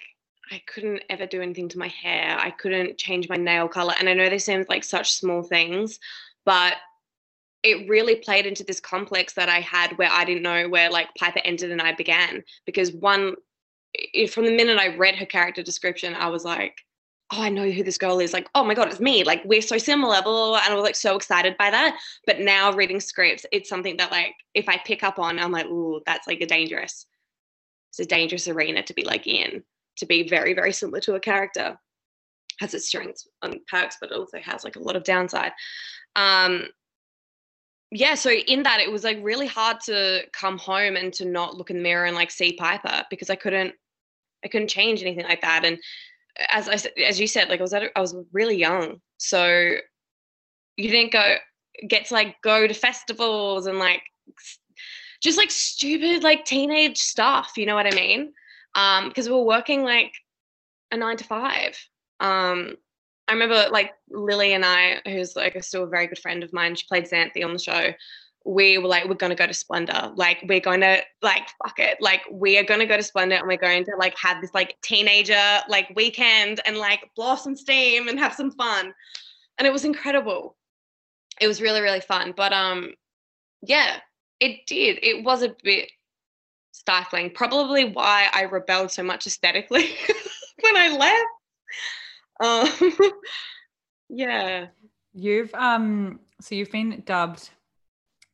[0.51, 2.37] I couldn't ever do anything to my hair.
[2.39, 3.95] I couldn't change my nail color.
[3.99, 5.99] And I know they seem like such small things,
[6.45, 6.77] but
[7.63, 11.09] it really played into this complex that I had where I didn't know where like
[11.19, 12.43] Piper ended and I began.
[12.65, 13.35] Because one,
[14.31, 16.79] from the minute I read her character description, I was like,
[17.31, 18.33] oh, I know who this girl is.
[18.33, 19.23] Like, oh my God, it's me.
[19.23, 20.23] Like, we're so similar.
[20.23, 20.61] Blah, blah, blah.
[20.65, 21.99] And I was like so excited by that.
[22.27, 25.67] But now reading scripts, it's something that like, if I pick up on, I'm like,
[25.67, 27.07] ooh, that's like a dangerous,
[27.91, 29.63] it's a dangerous arena to be like in,
[29.99, 31.79] to be very, very similar to a character.
[32.61, 35.53] Has its strengths and perks, but it also has like a lot of downside.
[36.17, 36.65] Um,
[37.91, 41.57] yeah, so in that it was like really hard to come home and to not
[41.57, 43.75] look in the mirror and like see Piper because I couldn't
[44.45, 45.65] I couldn't change anything like that.
[45.65, 45.79] And
[46.51, 49.75] as I as you said, like I was at, I was really young, so
[50.77, 51.37] you didn't go
[51.87, 54.03] get to like go to festivals and like
[55.21, 57.53] just like stupid like teenage stuff.
[57.57, 58.33] You know what I mean?
[58.75, 60.13] Um, because we were working like
[60.91, 61.79] a nine to five.
[62.21, 62.77] Um,
[63.27, 66.75] I remember like Lily and I, who's like still a very good friend of mine,
[66.75, 67.93] she played Xanthe on the show.
[68.49, 70.13] We were like, we're gonna go to Splendour.
[70.15, 71.99] Like, we're gonna like fuck it.
[72.01, 74.77] Like, we are gonna go to Splendour and we're going to like have this like
[74.83, 78.93] teenager like weekend and like blow some steam and have some fun.
[79.59, 80.57] And it was incredible.
[81.41, 82.33] It was really, really fun.
[82.35, 82.95] But um,
[83.63, 83.99] yeah,
[84.41, 84.99] it did.
[85.03, 85.91] It was a bit
[86.73, 87.31] stifling.
[87.31, 89.91] Probably why I rebelled so much aesthetically
[90.61, 92.81] when I left.
[92.81, 92.93] Um,
[94.09, 94.67] yeah.
[95.13, 97.51] You've um so you've been dubbed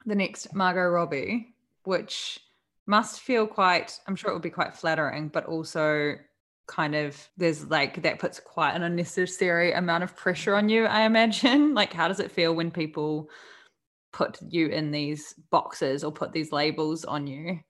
[0.07, 2.41] the next Margot Robbie, which
[2.87, 6.17] must feel quite I'm sure it would be quite flattering, but also
[6.67, 11.03] kind of there's like that puts quite an unnecessary amount of pressure on you, I
[11.03, 11.75] imagine.
[11.75, 13.31] Like how does it feel when people
[14.13, 17.61] put you in these boxes or put these labels on you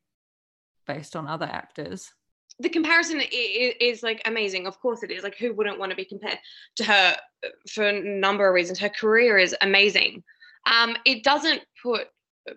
[0.87, 2.12] based on other actors?
[2.61, 4.68] The comparison is, is, like amazing.
[4.68, 5.25] Of course it is.
[5.25, 6.38] Like who wouldn't want to be compared
[6.77, 8.79] to her uh, for a number of reasons?
[8.79, 10.23] Her career is amazing.
[10.70, 12.09] Um it doesn't put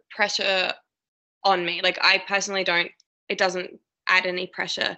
[0.10, 0.72] pressure
[1.44, 2.92] on me like i personally don't
[3.30, 3.70] it doesn't
[4.10, 4.98] add any pressure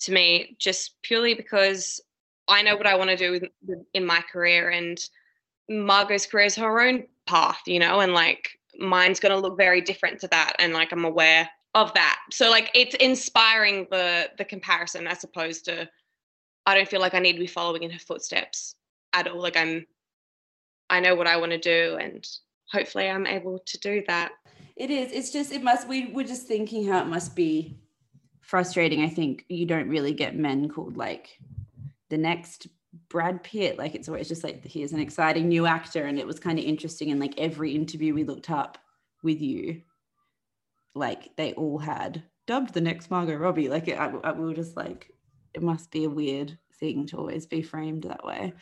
[0.00, 2.00] to me just purely because
[2.48, 5.08] i know what i want to do with, in my career and
[5.68, 9.80] margot's career is her own path you know and like mine's going to look very
[9.80, 12.20] different to that and like i'm aware of that.
[12.30, 15.88] So like it's inspiring the the comparison as opposed to
[16.66, 18.76] I don't feel like I need to be following in her footsteps
[19.12, 19.40] at all.
[19.40, 19.86] Like I'm
[20.90, 22.26] I know what I want to do and
[22.72, 24.32] hopefully I'm able to do that.
[24.76, 25.12] It is.
[25.12, 27.76] It's just it must we were just thinking how it must be
[28.40, 29.02] frustrating.
[29.02, 31.38] I think you don't really get men called like
[32.08, 32.66] the next
[33.08, 33.78] Brad Pitt.
[33.78, 36.04] Like it's always just like here's an exciting new actor.
[36.06, 38.78] And it was kind of interesting in like every interview we looked up
[39.22, 39.82] with you
[40.94, 43.68] like they all had dubbed the next Margot Robbie.
[43.68, 45.10] Like it, I, I, we were just like,
[45.54, 48.52] it must be a weird thing to always be framed that way.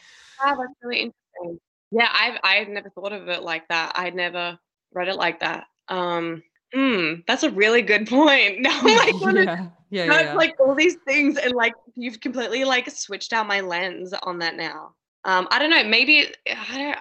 [0.44, 1.60] Oh, that's really interesting.
[1.90, 3.92] Yeah, I've I've never thought of it like that.
[3.94, 4.58] I'd never
[4.92, 5.64] read it like that.
[5.88, 8.60] Um, hmm, that's a really good point.
[8.60, 9.44] Now I want to
[9.90, 10.34] yeah, yeah, yeah.
[10.34, 14.56] like all these things, and like you've completely like switched out my lens on that
[14.56, 14.94] now.
[15.24, 15.84] Um, I don't know.
[15.84, 16.98] Maybe I don't.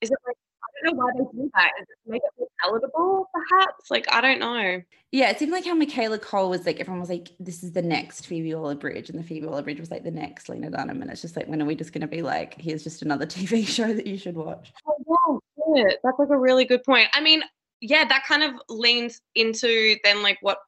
[0.00, 0.36] Is it like
[0.82, 1.70] don't know why they do that.
[1.80, 3.90] Is it make it palatable, perhaps?
[3.90, 4.82] Like, I don't know.
[5.10, 7.82] Yeah, it seemed like how Michaela Coel was like, everyone was like, this is the
[7.82, 9.10] next Phoebe Waller Bridge.
[9.10, 11.02] And the Phoebe Waller Bridge was like the next Lena Dunham.
[11.02, 13.26] And it's just like, when are we just going to be like, here's just another
[13.28, 14.72] TV show that you should watch?
[14.86, 15.40] Oh,
[15.74, 17.08] yeah, that's like a really good point.
[17.12, 17.42] I mean,
[17.80, 20.58] yeah, that kind of leans into then like what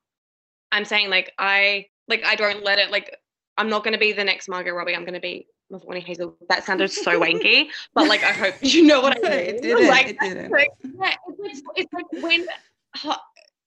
[0.73, 1.09] I'm saying.
[1.09, 3.17] Like, I, like, I don't let it, like,
[3.57, 4.95] I'm not going to be the next Margot Robbie.
[4.95, 5.47] I'm going to be
[5.81, 6.37] Mavournee Hazel.
[6.49, 9.33] That sounded so wanky, but like I hope you know what I mean.
[9.33, 9.89] it didn't.
[9.89, 10.51] Like, it didn't.
[10.51, 12.47] Like, yeah, it's like, it's like when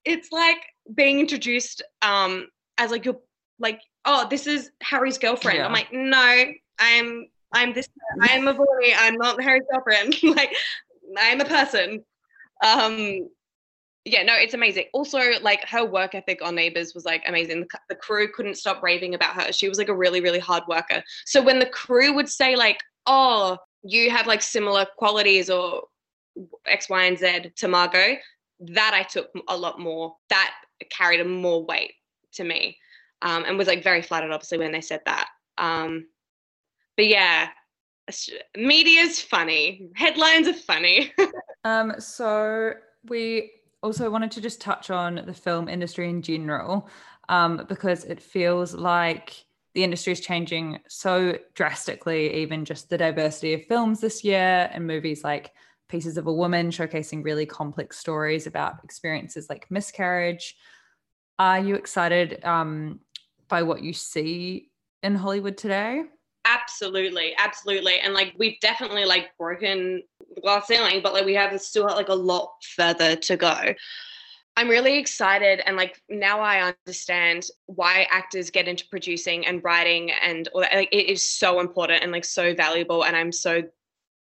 [0.05, 0.59] it's like
[0.95, 3.17] being introduced um as like your
[3.59, 5.57] like oh this is Harry's girlfriend.
[5.57, 5.65] Yeah.
[5.65, 6.45] I'm like no,
[6.79, 7.87] I'm I'm this.
[8.21, 8.65] I'm a boy.
[8.97, 10.15] I'm not Harry's girlfriend.
[10.35, 10.53] like
[11.17, 12.03] I'm a person.
[12.65, 13.29] Um
[14.07, 14.85] yeah, no, it's amazing.
[14.93, 17.61] Also, like her work ethic on Neighbours was like amazing.
[17.61, 19.51] The, the, crew couldn't stop raving about her.
[19.51, 21.03] She was like a really, really hard worker.
[21.25, 25.83] So when the crew would say like, "Oh, you have like similar qualities or
[26.65, 28.17] X, Y, and Z to Margot,"
[28.59, 30.15] that I took a lot more.
[30.29, 30.53] That
[30.89, 31.93] carried a more weight
[32.33, 32.77] to me,
[33.21, 35.27] um, and was like very flattered, obviously, when they said that.
[35.57, 36.07] Um,
[36.95, 37.49] but yeah,
[38.55, 39.89] media's funny.
[39.95, 41.13] Headlines are funny.
[41.63, 42.73] um, so
[43.09, 46.89] we also I wanted to just touch on the film industry in general
[47.29, 53.53] um, because it feels like the industry is changing so drastically, even just the diversity
[53.53, 55.51] of films this year and movies like
[55.89, 60.57] Pieces of a Woman showcasing really complex stories about experiences like miscarriage.
[61.39, 62.99] Are you excited um,
[63.47, 64.69] by what you see
[65.03, 66.03] in Hollywood today?
[66.47, 67.99] Absolutely, absolutely.
[67.99, 70.01] And like we've definitely like broken
[70.33, 73.73] the glass ceiling, but like we have still like a lot further to go.
[74.55, 80.11] I'm really excited and like now I understand why actors get into producing and writing
[80.23, 80.73] and all that.
[80.73, 83.63] Like it is so important and like so valuable and I'm so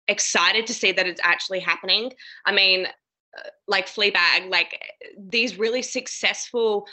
[0.08, 2.14] excited to see that it's actually happening.
[2.46, 4.82] I mean, uh, like Fleabag, like
[5.20, 6.88] these really successful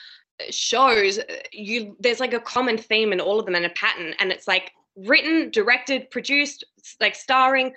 [0.50, 1.20] shows,
[1.52, 4.48] you there's like a common theme in all of them and a pattern and it's
[4.48, 6.64] like written, directed, produced,
[7.00, 7.72] like starring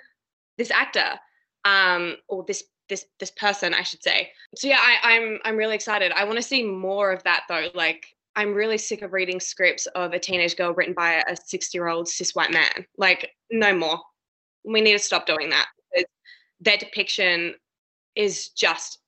[0.56, 1.18] this actor
[1.64, 4.30] um, or this this this person, I should say.
[4.56, 6.12] So yeah, I, I'm I'm really excited.
[6.12, 7.68] I want to see more of that though.
[7.74, 11.76] Like I'm really sick of reading scripts of a teenage girl written by a 60
[11.76, 12.86] year old cis white man.
[12.96, 14.00] Like no more.
[14.64, 15.66] We need to stop doing that.
[16.60, 17.54] Their depiction
[18.16, 18.98] is just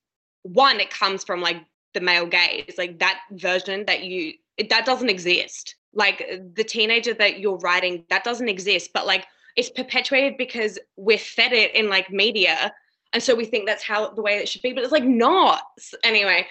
[0.42, 0.80] one.
[0.80, 1.58] It comes from like
[1.94, 4.34] the male gaze, like that version that you
[4.68, 9.26] that doesn't exist like the teenager that you're writing that doesn't exist but like
[9.56, 12.72] it's perpetuated because we're fed it in like media
[13.12, 15.62] and so we think that's how the way it should be but it's like not.
[16.04, 16.46] Anyway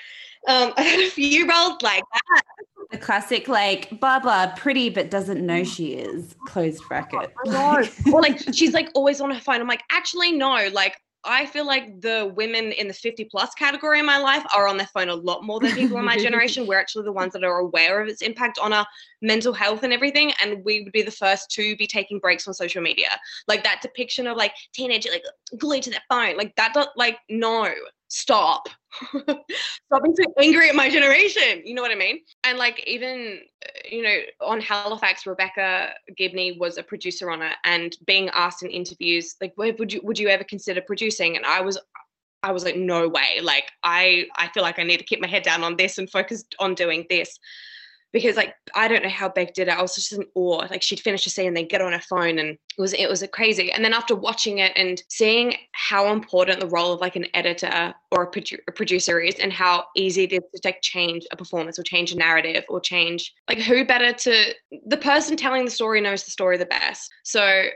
[0.48, 2.44] um i had a few roles like that.
[2.92, 7.34] The classic like baba pretty but doesn't know she is closed bracket.
[7.46, 9.62] Oh or like she's like always on her phone.
[9.62, 14.00] I'm like actually no like I feel like the women in the 50 plus category
[14.00, 16.66] in my life are on their phone a lot more than people in my generation.
[16.66, 18.88] We're actually the ones that are aware of its impact on our
[19.22, 20.32] mental health and everything.
[20.42, 23.10] And we would be the first to be taking breaks on social media.
[23.48, 25.26] Like that depiction of like teenager, like
[25.58, 26.38] glued to their phone.
[26.38, 27.70] Like that, like, no,
[28.10, 28.68] stop
[29.14, 33.40] stop being so angry at my generation you know what i mean and like even
[33.64, 38.64] uh, you know on halifax rebecca gibney was a producer on it and being asked
[38.64, 41.78] in interviews like would you would you ever consider producing and i was
[42.42, 43.42] I was like, no way.
[43.42, 46.10] Like I I feel like I need to keep my head down on this and
[46.10, 47.38] focus on doing this.
[48.12, 49.78] Because like I don't know how Beck did it.
[49.78, 50.66] I was just in awe.
[50.70, 53.08] Like she'd finish a scene and then get on her phone and it was it
[53.08, 53.72] was crazy.
[53.72, 57.94] And then after watching it and seeing how important the role of like an editor
[58.12, 61.38] or a, produ- a producer is and how easy it is to like change a
[61.38, 64.56] performance or change a narrative or change like who better to
[64.88, 67.12] the person telling the story knows the story the best.
[67.24, 67.68] So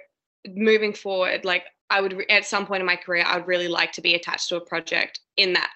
[0.48, 3.92] moving forward, like I would at some point in my career, I would really like
[3.94, 5.70] to be attached to a project in that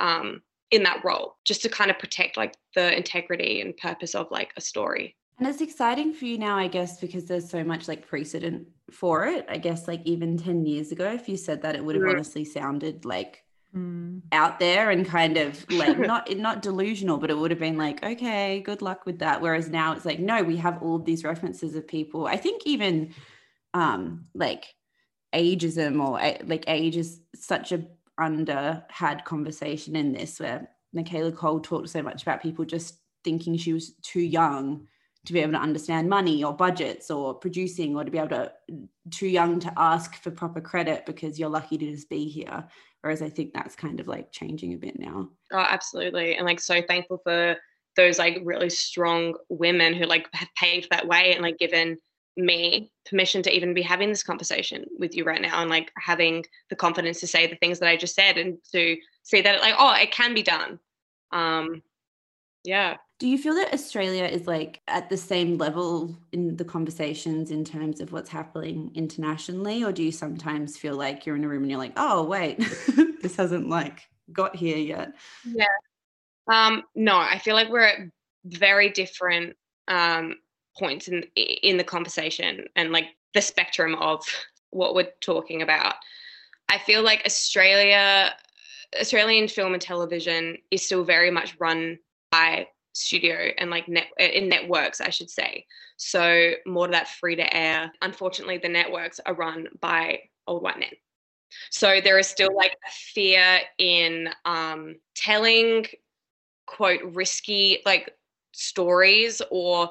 [0.00, 4.30] um, in that role, just to kind of protect like the integrity and purpose of
[4.30, 5.16] like a story.
[5.38, 9.26] And it's exciting for you now, I guess, because there's so much like precedent for
[9.26, 9.46] it.
[9.48, 12.10] I guess like even 10 years ago, if you said that, it would have mm.
[12.10, 13.42] honestly sounded like
[13.74, 14.20] mm.
[14.32, 18.04] out there and kind of like not not delusional, but it would have been like,
[18.04, 19.40] okay, good luck with that.
[19.40, 22.26] Whereas now it's like, no, we have all these references of people.
[22.26, 23.14] I think even
[23.72, 24.66] um like
[25.34, 27.86] ageism or like age is such a
[28.22, 33.56] under had conversation in this where Michaela Coel talked so much about people just thinking
[33.56, 34.86] she was too young
[35.26, 38.52] to be able to understand money or budgets or producing or to be able to
[39.10, 42.66] too young to ask for proper credit because you're lucky to just be here.
[43.02, 45.28] Whereas i think that's kind of like changing a bit now.
[45.52, 46.36] Oh absolutely.
[46.36, 47.56] And like so thankful for
[47.96, 51.98] those like really strong women who like have paved that way and like given
[52.44, 56.44] me permission to even be having this conversation with you right now and like having
[56.68, 59.74] the confidence to say the things that I just said and to see that like
[59.78, 60.78] oh it can be done.
[61.32, 61.82] Um
[62.64, 62.96] yeah.
[63.18, 67.64] Do you feel that Australia is like at the same level in the conversations in
[67.64, 69.82] terms of what's happening internationally?
[69.82, 72.58] Or do you sometimes feel like you're in a room and you're like oh wait
[73.22, 75.12] this hasn't like got here yet
[75.44, 75.64] yeah.
[76.48, 77.98] Um no I feel like we're at
[78.44, 79.56] very different
[79.88, 80.36] um
[80.78, 84.24] points in in the conversation and like the spectrum of
[84.70, 85.94] what we're talking about.
[86.68, 88.32] I feel like Australia
[89.00, 91.98] Australian film and television is still very much run
[92.30, 95.66] by studio and like net in networks I should say.
[95.96, 97.92] So more of that free to air.
[98.02, 100.90] Unfortunately the networks are run by old white men.
[101.70, 105.86] So there is still like a fear in um, telling
[106.66, 108.14] quote risky like
[108.52, 109.90] stories or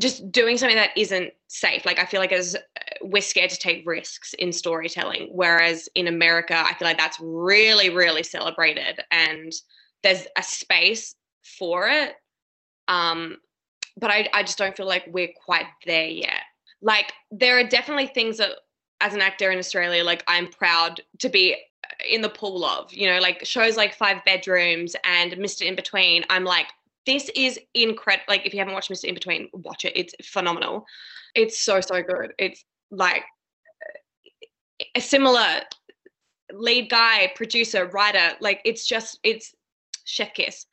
[0.00, 1.84] just doing something that isn't safe.
[1.84, 2.58] Like I feel like as uh,
[3.02, 7.90] we're scared to take risks in storytelling, whereas in America, I feel like that's really,
[7.90, 9.52] really celebrated, and
[10.02, 11.14] there's a space
[11.58, 12.14] for it.
[12.88, 13.36] Um,
[13.96, 16.42] but I, I just don't feel like we're quite there yet.
[16.82, 18.50] Like there are definitely things that,
[19.00, 21.56] as an actor in Australia, like I'm proud to be
[22.08, 22.92] in the pool of.
[22.92, 25.66] You know, like shows like Five Bedrooms and Mr.
[25.66, 26.24] In Between.
[26.30, 26.66] I'm like
[27.06, 28.24] this is incredible.
[28.28, 29.04] Like, if you haven't watched Mr.
[29.04, 29.92] In Between, watch it.
[29.96, 30.86] It's phenomenal.
[31.34, 32.32] It's so, so good.
[32.38, 33.24] It's like
[34.94, 35.60] a similar
[36.52, 38.36] lead guy, producer, writer.
[38.40, 39.54] Like, it's just, it's
[40.04, 40.66] chef kiss.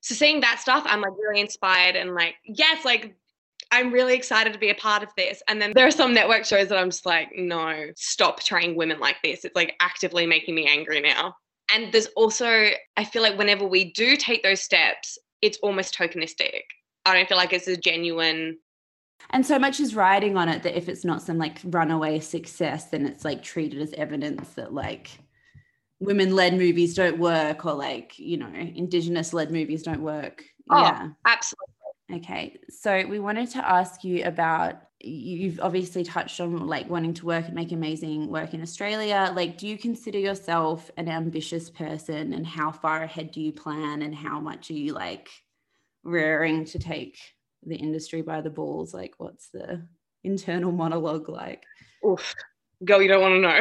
[0.00, 3.16] So seeing that stuff, I'm like really inspired and like, yes, like
[3.70, 5.42] I'm really excited to be a part of this.
[5.48, 9.00] And then there are some network shows that I'm just like, no, stop trying women
[9.00, 9.44] like this.
[9.44, 11.34] It's like actively making me angry now.
[11.74, 16.62] And there's also, I feel like whenever we do take those steps, it's almost tokenistic.
[17.06, 18.58] I don't feel like it's a genuine
[19.30, 22.86] and so much is riding on it that if it's not some like runaway success,
[22.86, 25.10] then it's like treated as evidence that like
[26.00, 30.44] women led movies don't work or like, you know, indigenous led movies don't work.
[30.70, 31.08] Oh, yeah.
[31.26, 31.66] Absolutely.
[32.14, 32.58] Okay.
[32.70, 37.46] So we wanted to ask you about you've obviously touched on like wanting to work
[37.46, 39.32] and make amazing work in Australia.
[39.34, 44.02] Like, do you consider yourself an ambitious person and how far ahead do you plan
[44.02, 45.28] and how much are you like
[46.02, 47.18] raring to take
[47.64, 48.92] the industry by the balls?
[48.92, 49.86] Like, what's the
[50.24, 51.62] internal monologue like?
[52.04, 52.34] Oof,
[52.84, 53.60] girl, you don't want to know.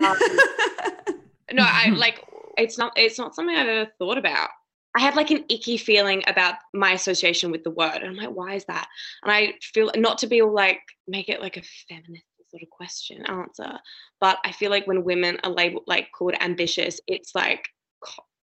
[0.08, 1.16] um,
[1.52, 2.24] no, I like
[2.56, 4.50] it's not it's not something I've ever thought about.
[4.96, 7.96] I have like an icky feeling about my association with the word.
[7.96, 8.88] And I'm like, why is that?
[9.22, 12.70] And I feel not to be all like, make it like a feminist sort of
[12.70, 13.78] question answer.
[14.20, 17.68] But I feel like when women are labeled like called ambitious, it's like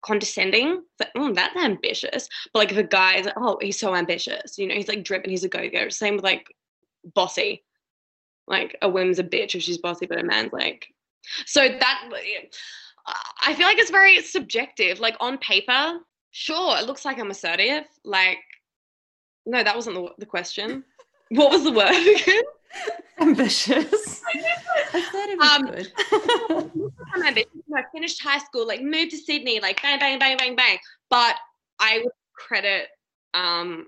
[0.05, 0.83] condescending.
[1.01, 2.29] It's like, oh, that's ambitious.
[2.53, 5.04] But like if a guy is like, oh, he's so ambitious, you know, he's like
[5.04, 5.88] driven, he's a go-getter.
[5.90, 6.46] Same with like
[7.15, 7.65] bossy.
[8.46, 10.87] Like a woman's a bitch if she's bossy, but a man's like.
[11.46, 12.10] So that
[13.44, 15.00] I feel like it's very subjective.
[15.00, 16.00] Like on paper,
[16.37, 17.84] sure, it looks like I'm assertive.
[18.04, 18.38] Like,
[19.46, 20.84] no, that wasn't the, the question.
[21.30, 22.42] what was the word again?
[23.18, 24.22] Ambitious.
[24.92, 25.92] assertive um, good.
[27.14, 27.50] I'm ambitious.
[27.74, 30.76] I finished high school, like moved to Sydney, like bang, bang, bang, bang, bang.
[31.08, 31.37] But
[31.80, 32.88] I would credit
[33.32, 33.87] um,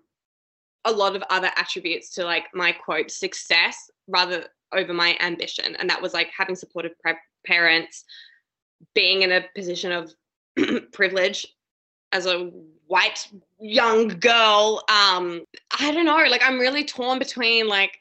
[0.86, 5.90] a lot of other attributes to like my quote success rather over my ambition, and
[5.90, 7.14] that was like having supportive pre-
[7.46, 8.04] parents,
[8.94, 10.14] being in a position of
[10.92, 11.46] privilege
[12.12, 12.50] as a
[12.86, 13.28] white
[13.60, 15.44] young girl um
[15.78, 17.98] i don't know like i'm really torn between like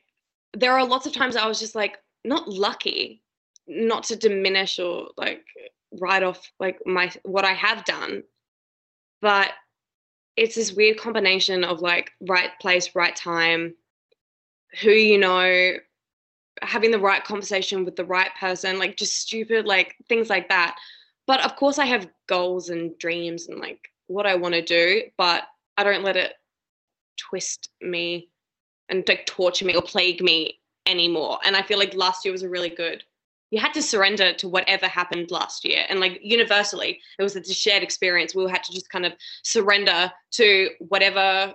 [0.53, 3.21] there are lots of times i was just like not lucky
[3.67, 5.43] not to diminish or like
[5.99, 8.23] write off like my what i have done
[9.21, 9.51] but
[10.37, 13.73] it's this weird combination of like right place right time
[14.81, 15.73] who you know
[16.61, 20.75] having the right conversation with the right person like just stupid like things like that.
[21.25, 25.01] But of course i have goals and dreams and like what i want to do
[25.17, 25.43] but
[25.77, 26.33] i don't let it
[27.17, 28.29] twist me
[28.89, 31.39] and like torture me or plague me anymore.
[31.45, 33.03] And i feel like last year was a really good
[33.49, 35.85] you had to surrender to whatever happened last year.
[35.87, 38.35] And like universally it was a shared experience.
[38.35, 41.53] We had to just kind of surrender to whatever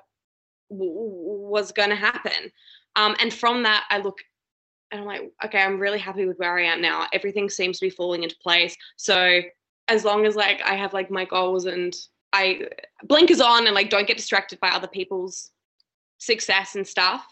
[0.70, 0.92] w-
[1.50, 2.50] was going to happen.
[2.96, 4.18] Um, and from that i look
[4.90, 7.06] and i'm like okay i'm really happy with where i am now.
[7.12, 8.76] Everything seems to be falling into place.
[8.96, 9.40] So
[9.88, 11.94] as long as like i have like my goals and
[12.32, 12.66] i
[13.04, 15.50] blinkers on and like don't get distracted by other people's
[16.18, 17.26] success and stuff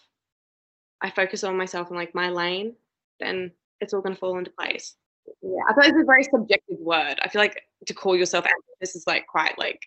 [1.00, 2.74] i focus on myself and like my lane
[3.20, 4.96] then it's all going to fall into place.
[5.42, 7.16] Yeah, I feel like it's a very subjective word.
[7.22, 9.80] I feel like to call yourself ambitious is like quite like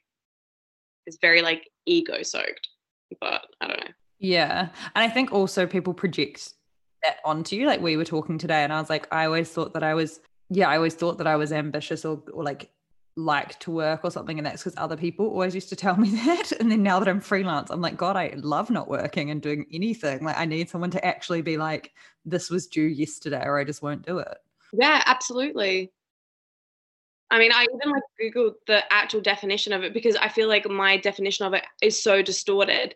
[1.05, 2.69] it's very like ego soaked,
[3.19, 3.91] but I don't know.
[4.19, 6.53] Yeah, and I think also people project
[7.03, 7.67] that onto you.
[7.67, 10.21] Like we were talking today, and I was like, I always thought that I was,
[10.49, 12.71] yeah, I always thought that I was ambitious or, or like
[13.15, 16.09] like to work or something and that's because other people always used to tell me
[16.25, 16.51] that.
[16.53, 19.65] And then now that i'm freelance i'm like god i love not working and doing
[19.71, 20.23] anything.
[20.23, 21.91] Like i need someone to actually be like
[22.25, 24.37] this was due yesterday or i just won't do it.
[24.73, 25.91] Yeah absolutely.
[27.29, 30.67] I mean i even like googled the actual definition of it because i feel like
[30.69, 32.95] my definition of it is so distorted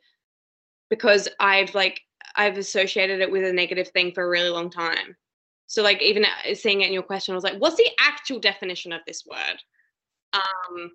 [0.89, 2.01] because i've like
[2.35, 5.15] i've associated it with a negative thing for a really long time.
[5.69, 8.39] So like even uh, seeing it in your question i was like what's the actual
[8.39, 9.61] definition of this word
[10.33, 10.91] um,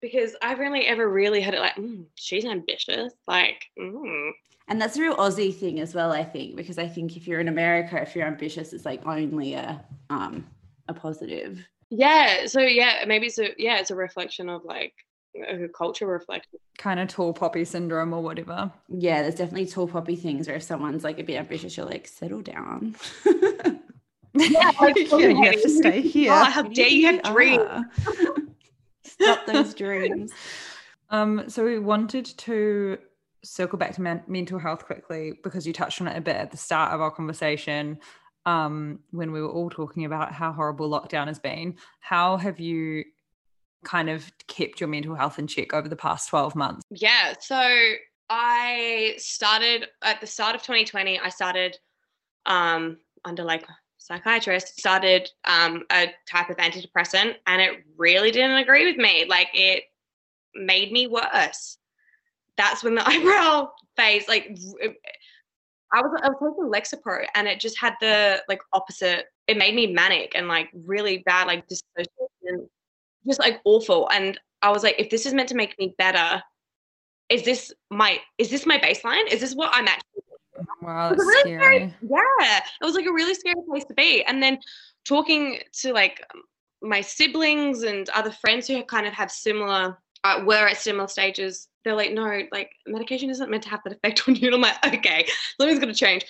[0.00, 3.12] because I've only ever really had it like, mm, she's ambitious.
[3.26, 4.30] Like, mm.
[4.68, 7.40] and that's a real Aussie thing as well, I think, because I think if you're
[7.40, 10.46] in America, if you're ambitious, it's like only a um
[10.88, 11.66] a positive.
[11.90, 12.46] Yeah.
[12.46, 14.94] So yeah, maybe it's a yeah, it's a reflection of like
[15.48, 16.58] a culture reflection.
[16.78, 18.70] Kind of tall poppy syndrome or whatever.
[18.88, 22.06] Yeah, there's definitely tall poppy things where if someone's like a bit ambitious, you're like,
[22.06, 22.96] settle down.
[24.34, 26.32] Yeah, like, yeah you have to stay here.
[26.32, 27.84] Oh, how dare you have dreams?
[29.04, 30.32] Stop those dreams.
[31.10, 32.98] Um, so we wanted to
[33.44, 36.50] circle back to men- mental health quickly because you touched on it a bit at
[36.50, 37.98] the start of our conversation
[38.46, 41.76] um, when we were all talking about how horrible lockdown has been.
[42.00, 43.04] How have you
[43.84, 46.82] kind of kept your mental health in check over the past 12 months?
[46.90, 47.92] Yeah, so
[48.30, 51.76] I started at the start of 2020, I started
[52.46, 53.66] um, under like
[54.04, 59.48] psychiatrist started um, a type of antidepressant and it really didn't agree with me like
[59.54, 59.84] it
[60.54, 61.78] made me worse
[62.56, 64.56] that's when the eyebrow phase like
[65.94, 69.26] I was I was taking Lexapro and it just had the like opposite.
[69.46, 72.68] It made me manic and like really bad, like dissociation,
[73.24, 74.10] just like awful.
[74.10, 76.42] And I was like, if this is meant to make me better,
[77.28, 79.28] is this my is this my baseline?
[79.30, 80.22] Is this what I'm actually
[80.80, 81.76] Wow, that's really scary.
[81.76, 81.94] scary.
[82.02, 84.22] Yeah, it was like a really scary place to be.
[84.24, 84.58] And then
[85.04, 86.24] talking to like
[86.82, 91.68] my siblings and other friends who kind of have similar, uh, were at similar stages,
[91.84, 94.48] they're like, no, like medication isn't meant to have that effect on you.
[94.48, 95.26] And I'm like, okay,
[95.58, 96.24] something's going to change.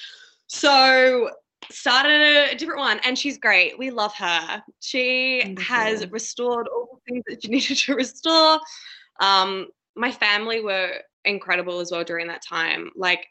[0.47, 1.31] So
[1.71, 3.79] started a different one and she's great.
[3.79, 4.63] We love her.
[4.81, 8.61] She has restored all the things that she needed to restore.
[9.21, 10.91] Um, my family were
[11.25, 12.91] incredible as well during that time.
[12.97, 13.27] Like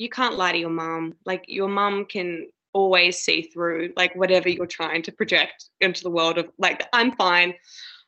[0.00, 1.14] you can't lie to your mom.
[1.26, 6.08] Like your mom can always see through like whatever you're trying to project into the
[6.08, 7.52] world of like I'm fine.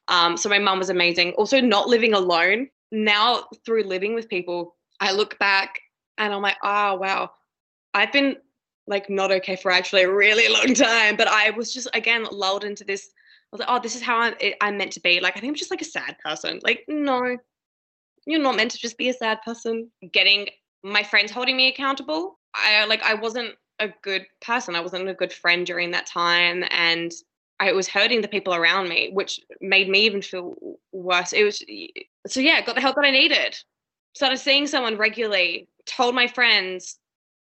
[0.08, 1.32] Um, so my mom was amazing.
[1.32, 2.68] Also, not living alone.
[2.92, 5.80] Now through living with people, I look back
[6.16, 7.30] and I'm like, oh wow,
[7.92, 8.36] I've been
[8.86, 11.16] like not okay for actually a really long time.
[11.16, 13.10] But I was just again lulled into this.
[13.52, 15.20] I was like, oh, this is how I'm, I'm meant to be.
[15.20, 16.58] Like I think I'm just like a sad person.
[16.62, 17.36] Like no,
[18.26, 19.90] you're not meant to just be a sad person.
[20.10, 20.48] Getting
[20.82, 22.38] my friends holding me accountable.
[22.54, 24.76] I like I wasn't a good person.
[24.76, 27.12] I wasn't a good friend during that time and
[27.60, 30.56] I was hurting the people around me, which made me even feel
[30.90, 31.32] worse.
[31.32, 31.62] It was
[32.26, 33.56] so yeah, got the help that I needed.
[34.14, 36.98] Started seeing someone regularly, told my friends,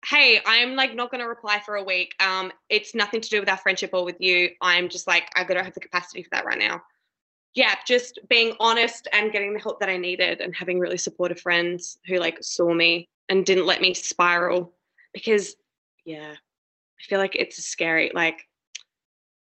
[0.06, 2.14] hey, I'm like not gonna reply for a week.
[2.20, 4.50] Um, it's nothing to do with our friendship or with you.
[4.60, 6.82] I'm just like I don't have the capacity for that right now.
[7.54, 11.40] Yeah, just being honest and getting the help that I needed and having really supportive
[11.40, 14.72] friends who like saw me and didn't let me spiral
[15.12, 15.54] because
[16.04, 18.46] yeah i feel like it's scary like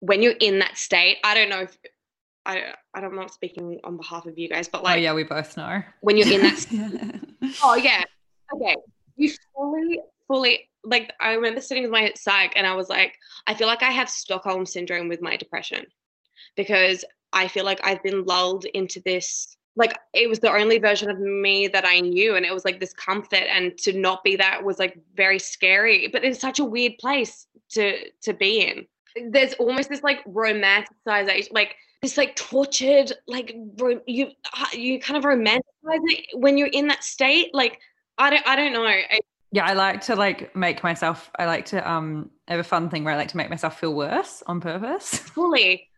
[0.00, 1.78] when you're in that state, I don't know if
[2.44, 5.56] I I'm not speaking on behalf of you guys, but like Oh yeah, we both
[5.56, 5.82] know.
[6.00, 6.66] when you're in that
[7.62, 8.02] Oh yeah.
[8.54, 8.76] Okay.
[9.16, 13.14] You fully, fully like I remember sitting with my psych and I was like,
[13.46, 15.84] I feel like I have Stockholm syndrome with my depression
[16.56, 21.10] because I feel like I've been lulled into this like it was the only version
[21.10, 24.36] of me that I knew and it was like this comfort and to not be
[24.36, 28.86] that was like very scary but it's such a weird place to to be in
[29.30, 35.16] there's almost this like romanticization like this like tortured like ro- you uh, you kind
[35.16, 37.78] of romanticize it when you're in that state like
[38.18, 41.30] I don't I don't know I, Yeah, I like to like make myself.
[41.38, 43.80] I like to um I have a fun thing where I like to make myself
[43.80, 45.18] feel worse on purpose.
[45.18, 45.89] fully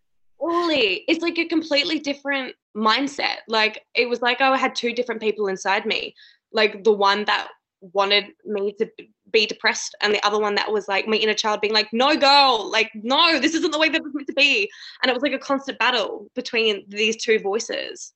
[0.43, 3.37] fully it's like a completely different mindset.
[3.49, 6.15] Like it was like I had two different people inside me.
[6.53, 7.49] Like the one that
[7.81, 8.89] wanted me to
[9.33, 12.15] be depressed and the other one that was like my inner child being like no
[12.17, 14.71] girl like no this isn't the way that it's meant to be.
[15.03, 18.13] And it was like a constant battle between these two voices.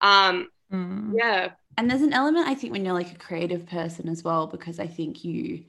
[0.00, 1.14] Um Mm.
[1.16, 1.52] yeah.
[1.78, 4.78] And there's an element I think when you're like a creative person as well, because
[4.78, 5.64] I think you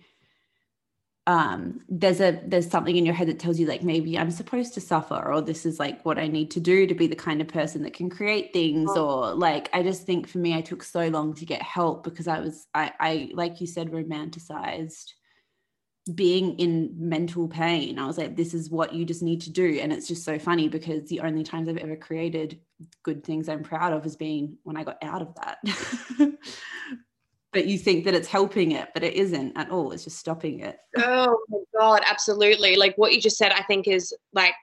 [1.30, 4.73] um there's a there's something in your head that tells you like maybe I'm supposed
[4.73, 7.39] to suffer or this is like what I need to do to be the kind
[7.39, 10.82] of person that can create things or like I just think for me I took
[10.82, 15.11] so long to get help because I was I I like you said romanticized
[16.15, 17.99] being in mental pain.
[17.99, 20.39] I was like this is what you just need to do and it's just so
[20.39, 22.59] funny because the only times I've ever created
[23.03, 25.59] good things I'm proud of has been when I got out of that.
[27.51, 29.91] but you think that it's helping it, but it isn't at all.
[29.91, 30.77] It's just stopping it.
[30.97, 32.75] Oh my god, absolutely.
[32.75, 34.53] Like what you just said, I think is like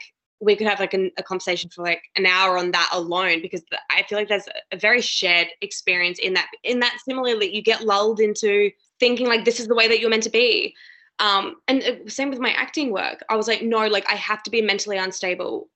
[0.40, 3.62] we could have like an, a conversation for like an hour on that alone because
[3.90, 6.48] I feel like there's a very shared experience in that.
[6.62, 8.70] In that, similarly, you get lulled into
[9.00, 10.74] thinking like this is the way that you're meant to be.
[11.18, 13.24] Um, and uh, same with my acting work.
[13.28, 15.68] I was like, no, like I have to be mentally unstable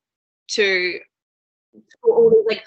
[0.48, 1.00] to
[2.02, 2.64] all these like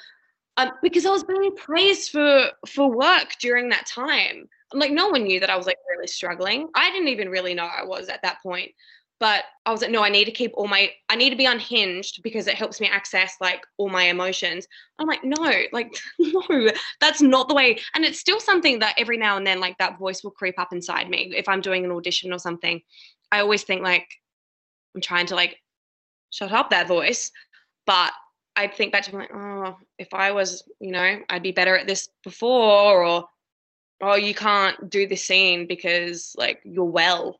[0.58, 4.48] um, because I was being praised for for work during that time.
[4.74, 6.70] Like no one knew that I was like really struggling.
[6.76, 8.72] I didn't even really know I was at that point.
[9.20, 11.46] But I was like, no, I need to keep all my I need to be
[11.46, 14.68] unhinged because it helps me access like all my emotions.
[15.00, 17.80] I'm like, no, like no, that's not the way.
[17.94, 20.74] And it's still something that every now and then like that voice will creep up
[20.74, 22.82] inside me if I'm doing an audition or something.
[23.32, 24.08] I always think like
[24.94, 25.58] I'm trying to like
[26.30, 27.32] shut up that voice.
[27.86, 28.12] But
[28.56, 31.88] I think back to like, oh, if I was, you know, I'd be better at
[31.88, 33.28] this before, or
[34.02, 37.40] oh, you can't do this scene because like you're well.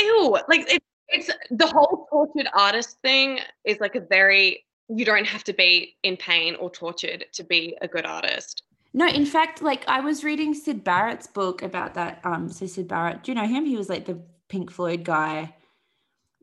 [0.00, 5.26] Ew, like it, it's the whole tortured artist thing is like a very you don't
[5.26, 8.62] have to be in pain or tortured to be a good artist.
[8.94, 12.20] No, in fact, like I was reading Syd Barrett's book about that.
[12.24, 13.66] Um, so Syd Barrett, do you know him?
[13.66, 15.54] He was like the Pink Floyd guy,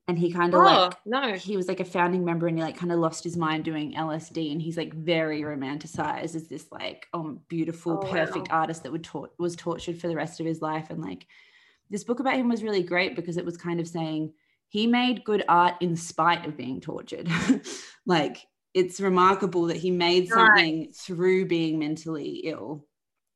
[0.08, 2.64] and he kind of Oh like no, he was like a founding member and he
[2.64, 6.72] like kind of lost his mind doing LSD and he's like very romanticized as this
[6.72, 10.46] like um beautiful Oh, perfect artist that would tor- was tortured for the rest of
[10.46, 10.90] his life.
[10.90, 11.28] And like
[11.90, 14.34] this book about him was really great because it was kind of saying
[14.70, 17.30] he made good art in spite of being tortured.
[18.08, 18.46] Like
[18.76, 20.48] it's remarkable that he made Right.
[20.48, 22.86] something through being mentally ill.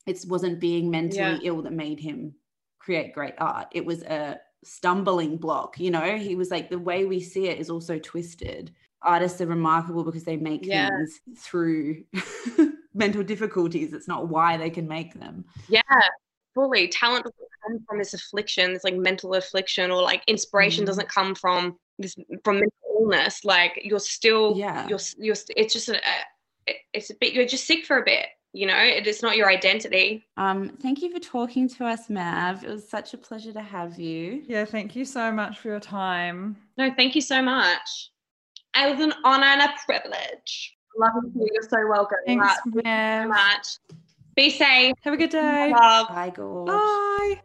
[0.06, 1.40] It wasn't being mentally Yeah.
[1.44, 2.36] ill that made him
[2.80, 3.68] create great art.
[3.74, 7.60] It was a stumbling block you know he was like the way we see it
[7.60, 10.90] is also twisted artists are remarkable because they make Yeah.
[10.90, 12.04] things through
[12.94, 15.82] mental difficulties it's not why they can make them yeah,
[16.56, 16.88] fully.
[16.90, 20.88] Talent doesn't come from this affliction, this like mental affliction, or like inspiration Mhm.
[20.88, 23.46] doesn't come from this from mental illness.
[23.46, 24.88] Like you're still, Yeah.
[24.90, 25.36] you're you're.
[25.56, 26.02] It's just a-
[26.94, 27.34] it's a bit.
[27.34, 28.26] You're just sick for a bit.
[28.52, 30.26] You know, it is not your identity.
[30.38, 34.00] um thank you for talking to us mav it was such a pleasure to have
[34.00, 36.58] you Yeah, thank you so much for your time.
[36.78, 38.12] No, thank you so much.
[38.76, 40.76] It was an honor and a privilege.
[40.98, 41.48] Love you.
[41.54, 42.18] You're so welcome.
[42.26, 42.82] Thanks, Right, Thank you
[43.24, 43.68] so much.
[44.36, 44.94] Be safe.
[45.04, 45.72] Have a good day.
[45.72, 46.08] Love.
[46.10, 47.42] bye gorge Bye.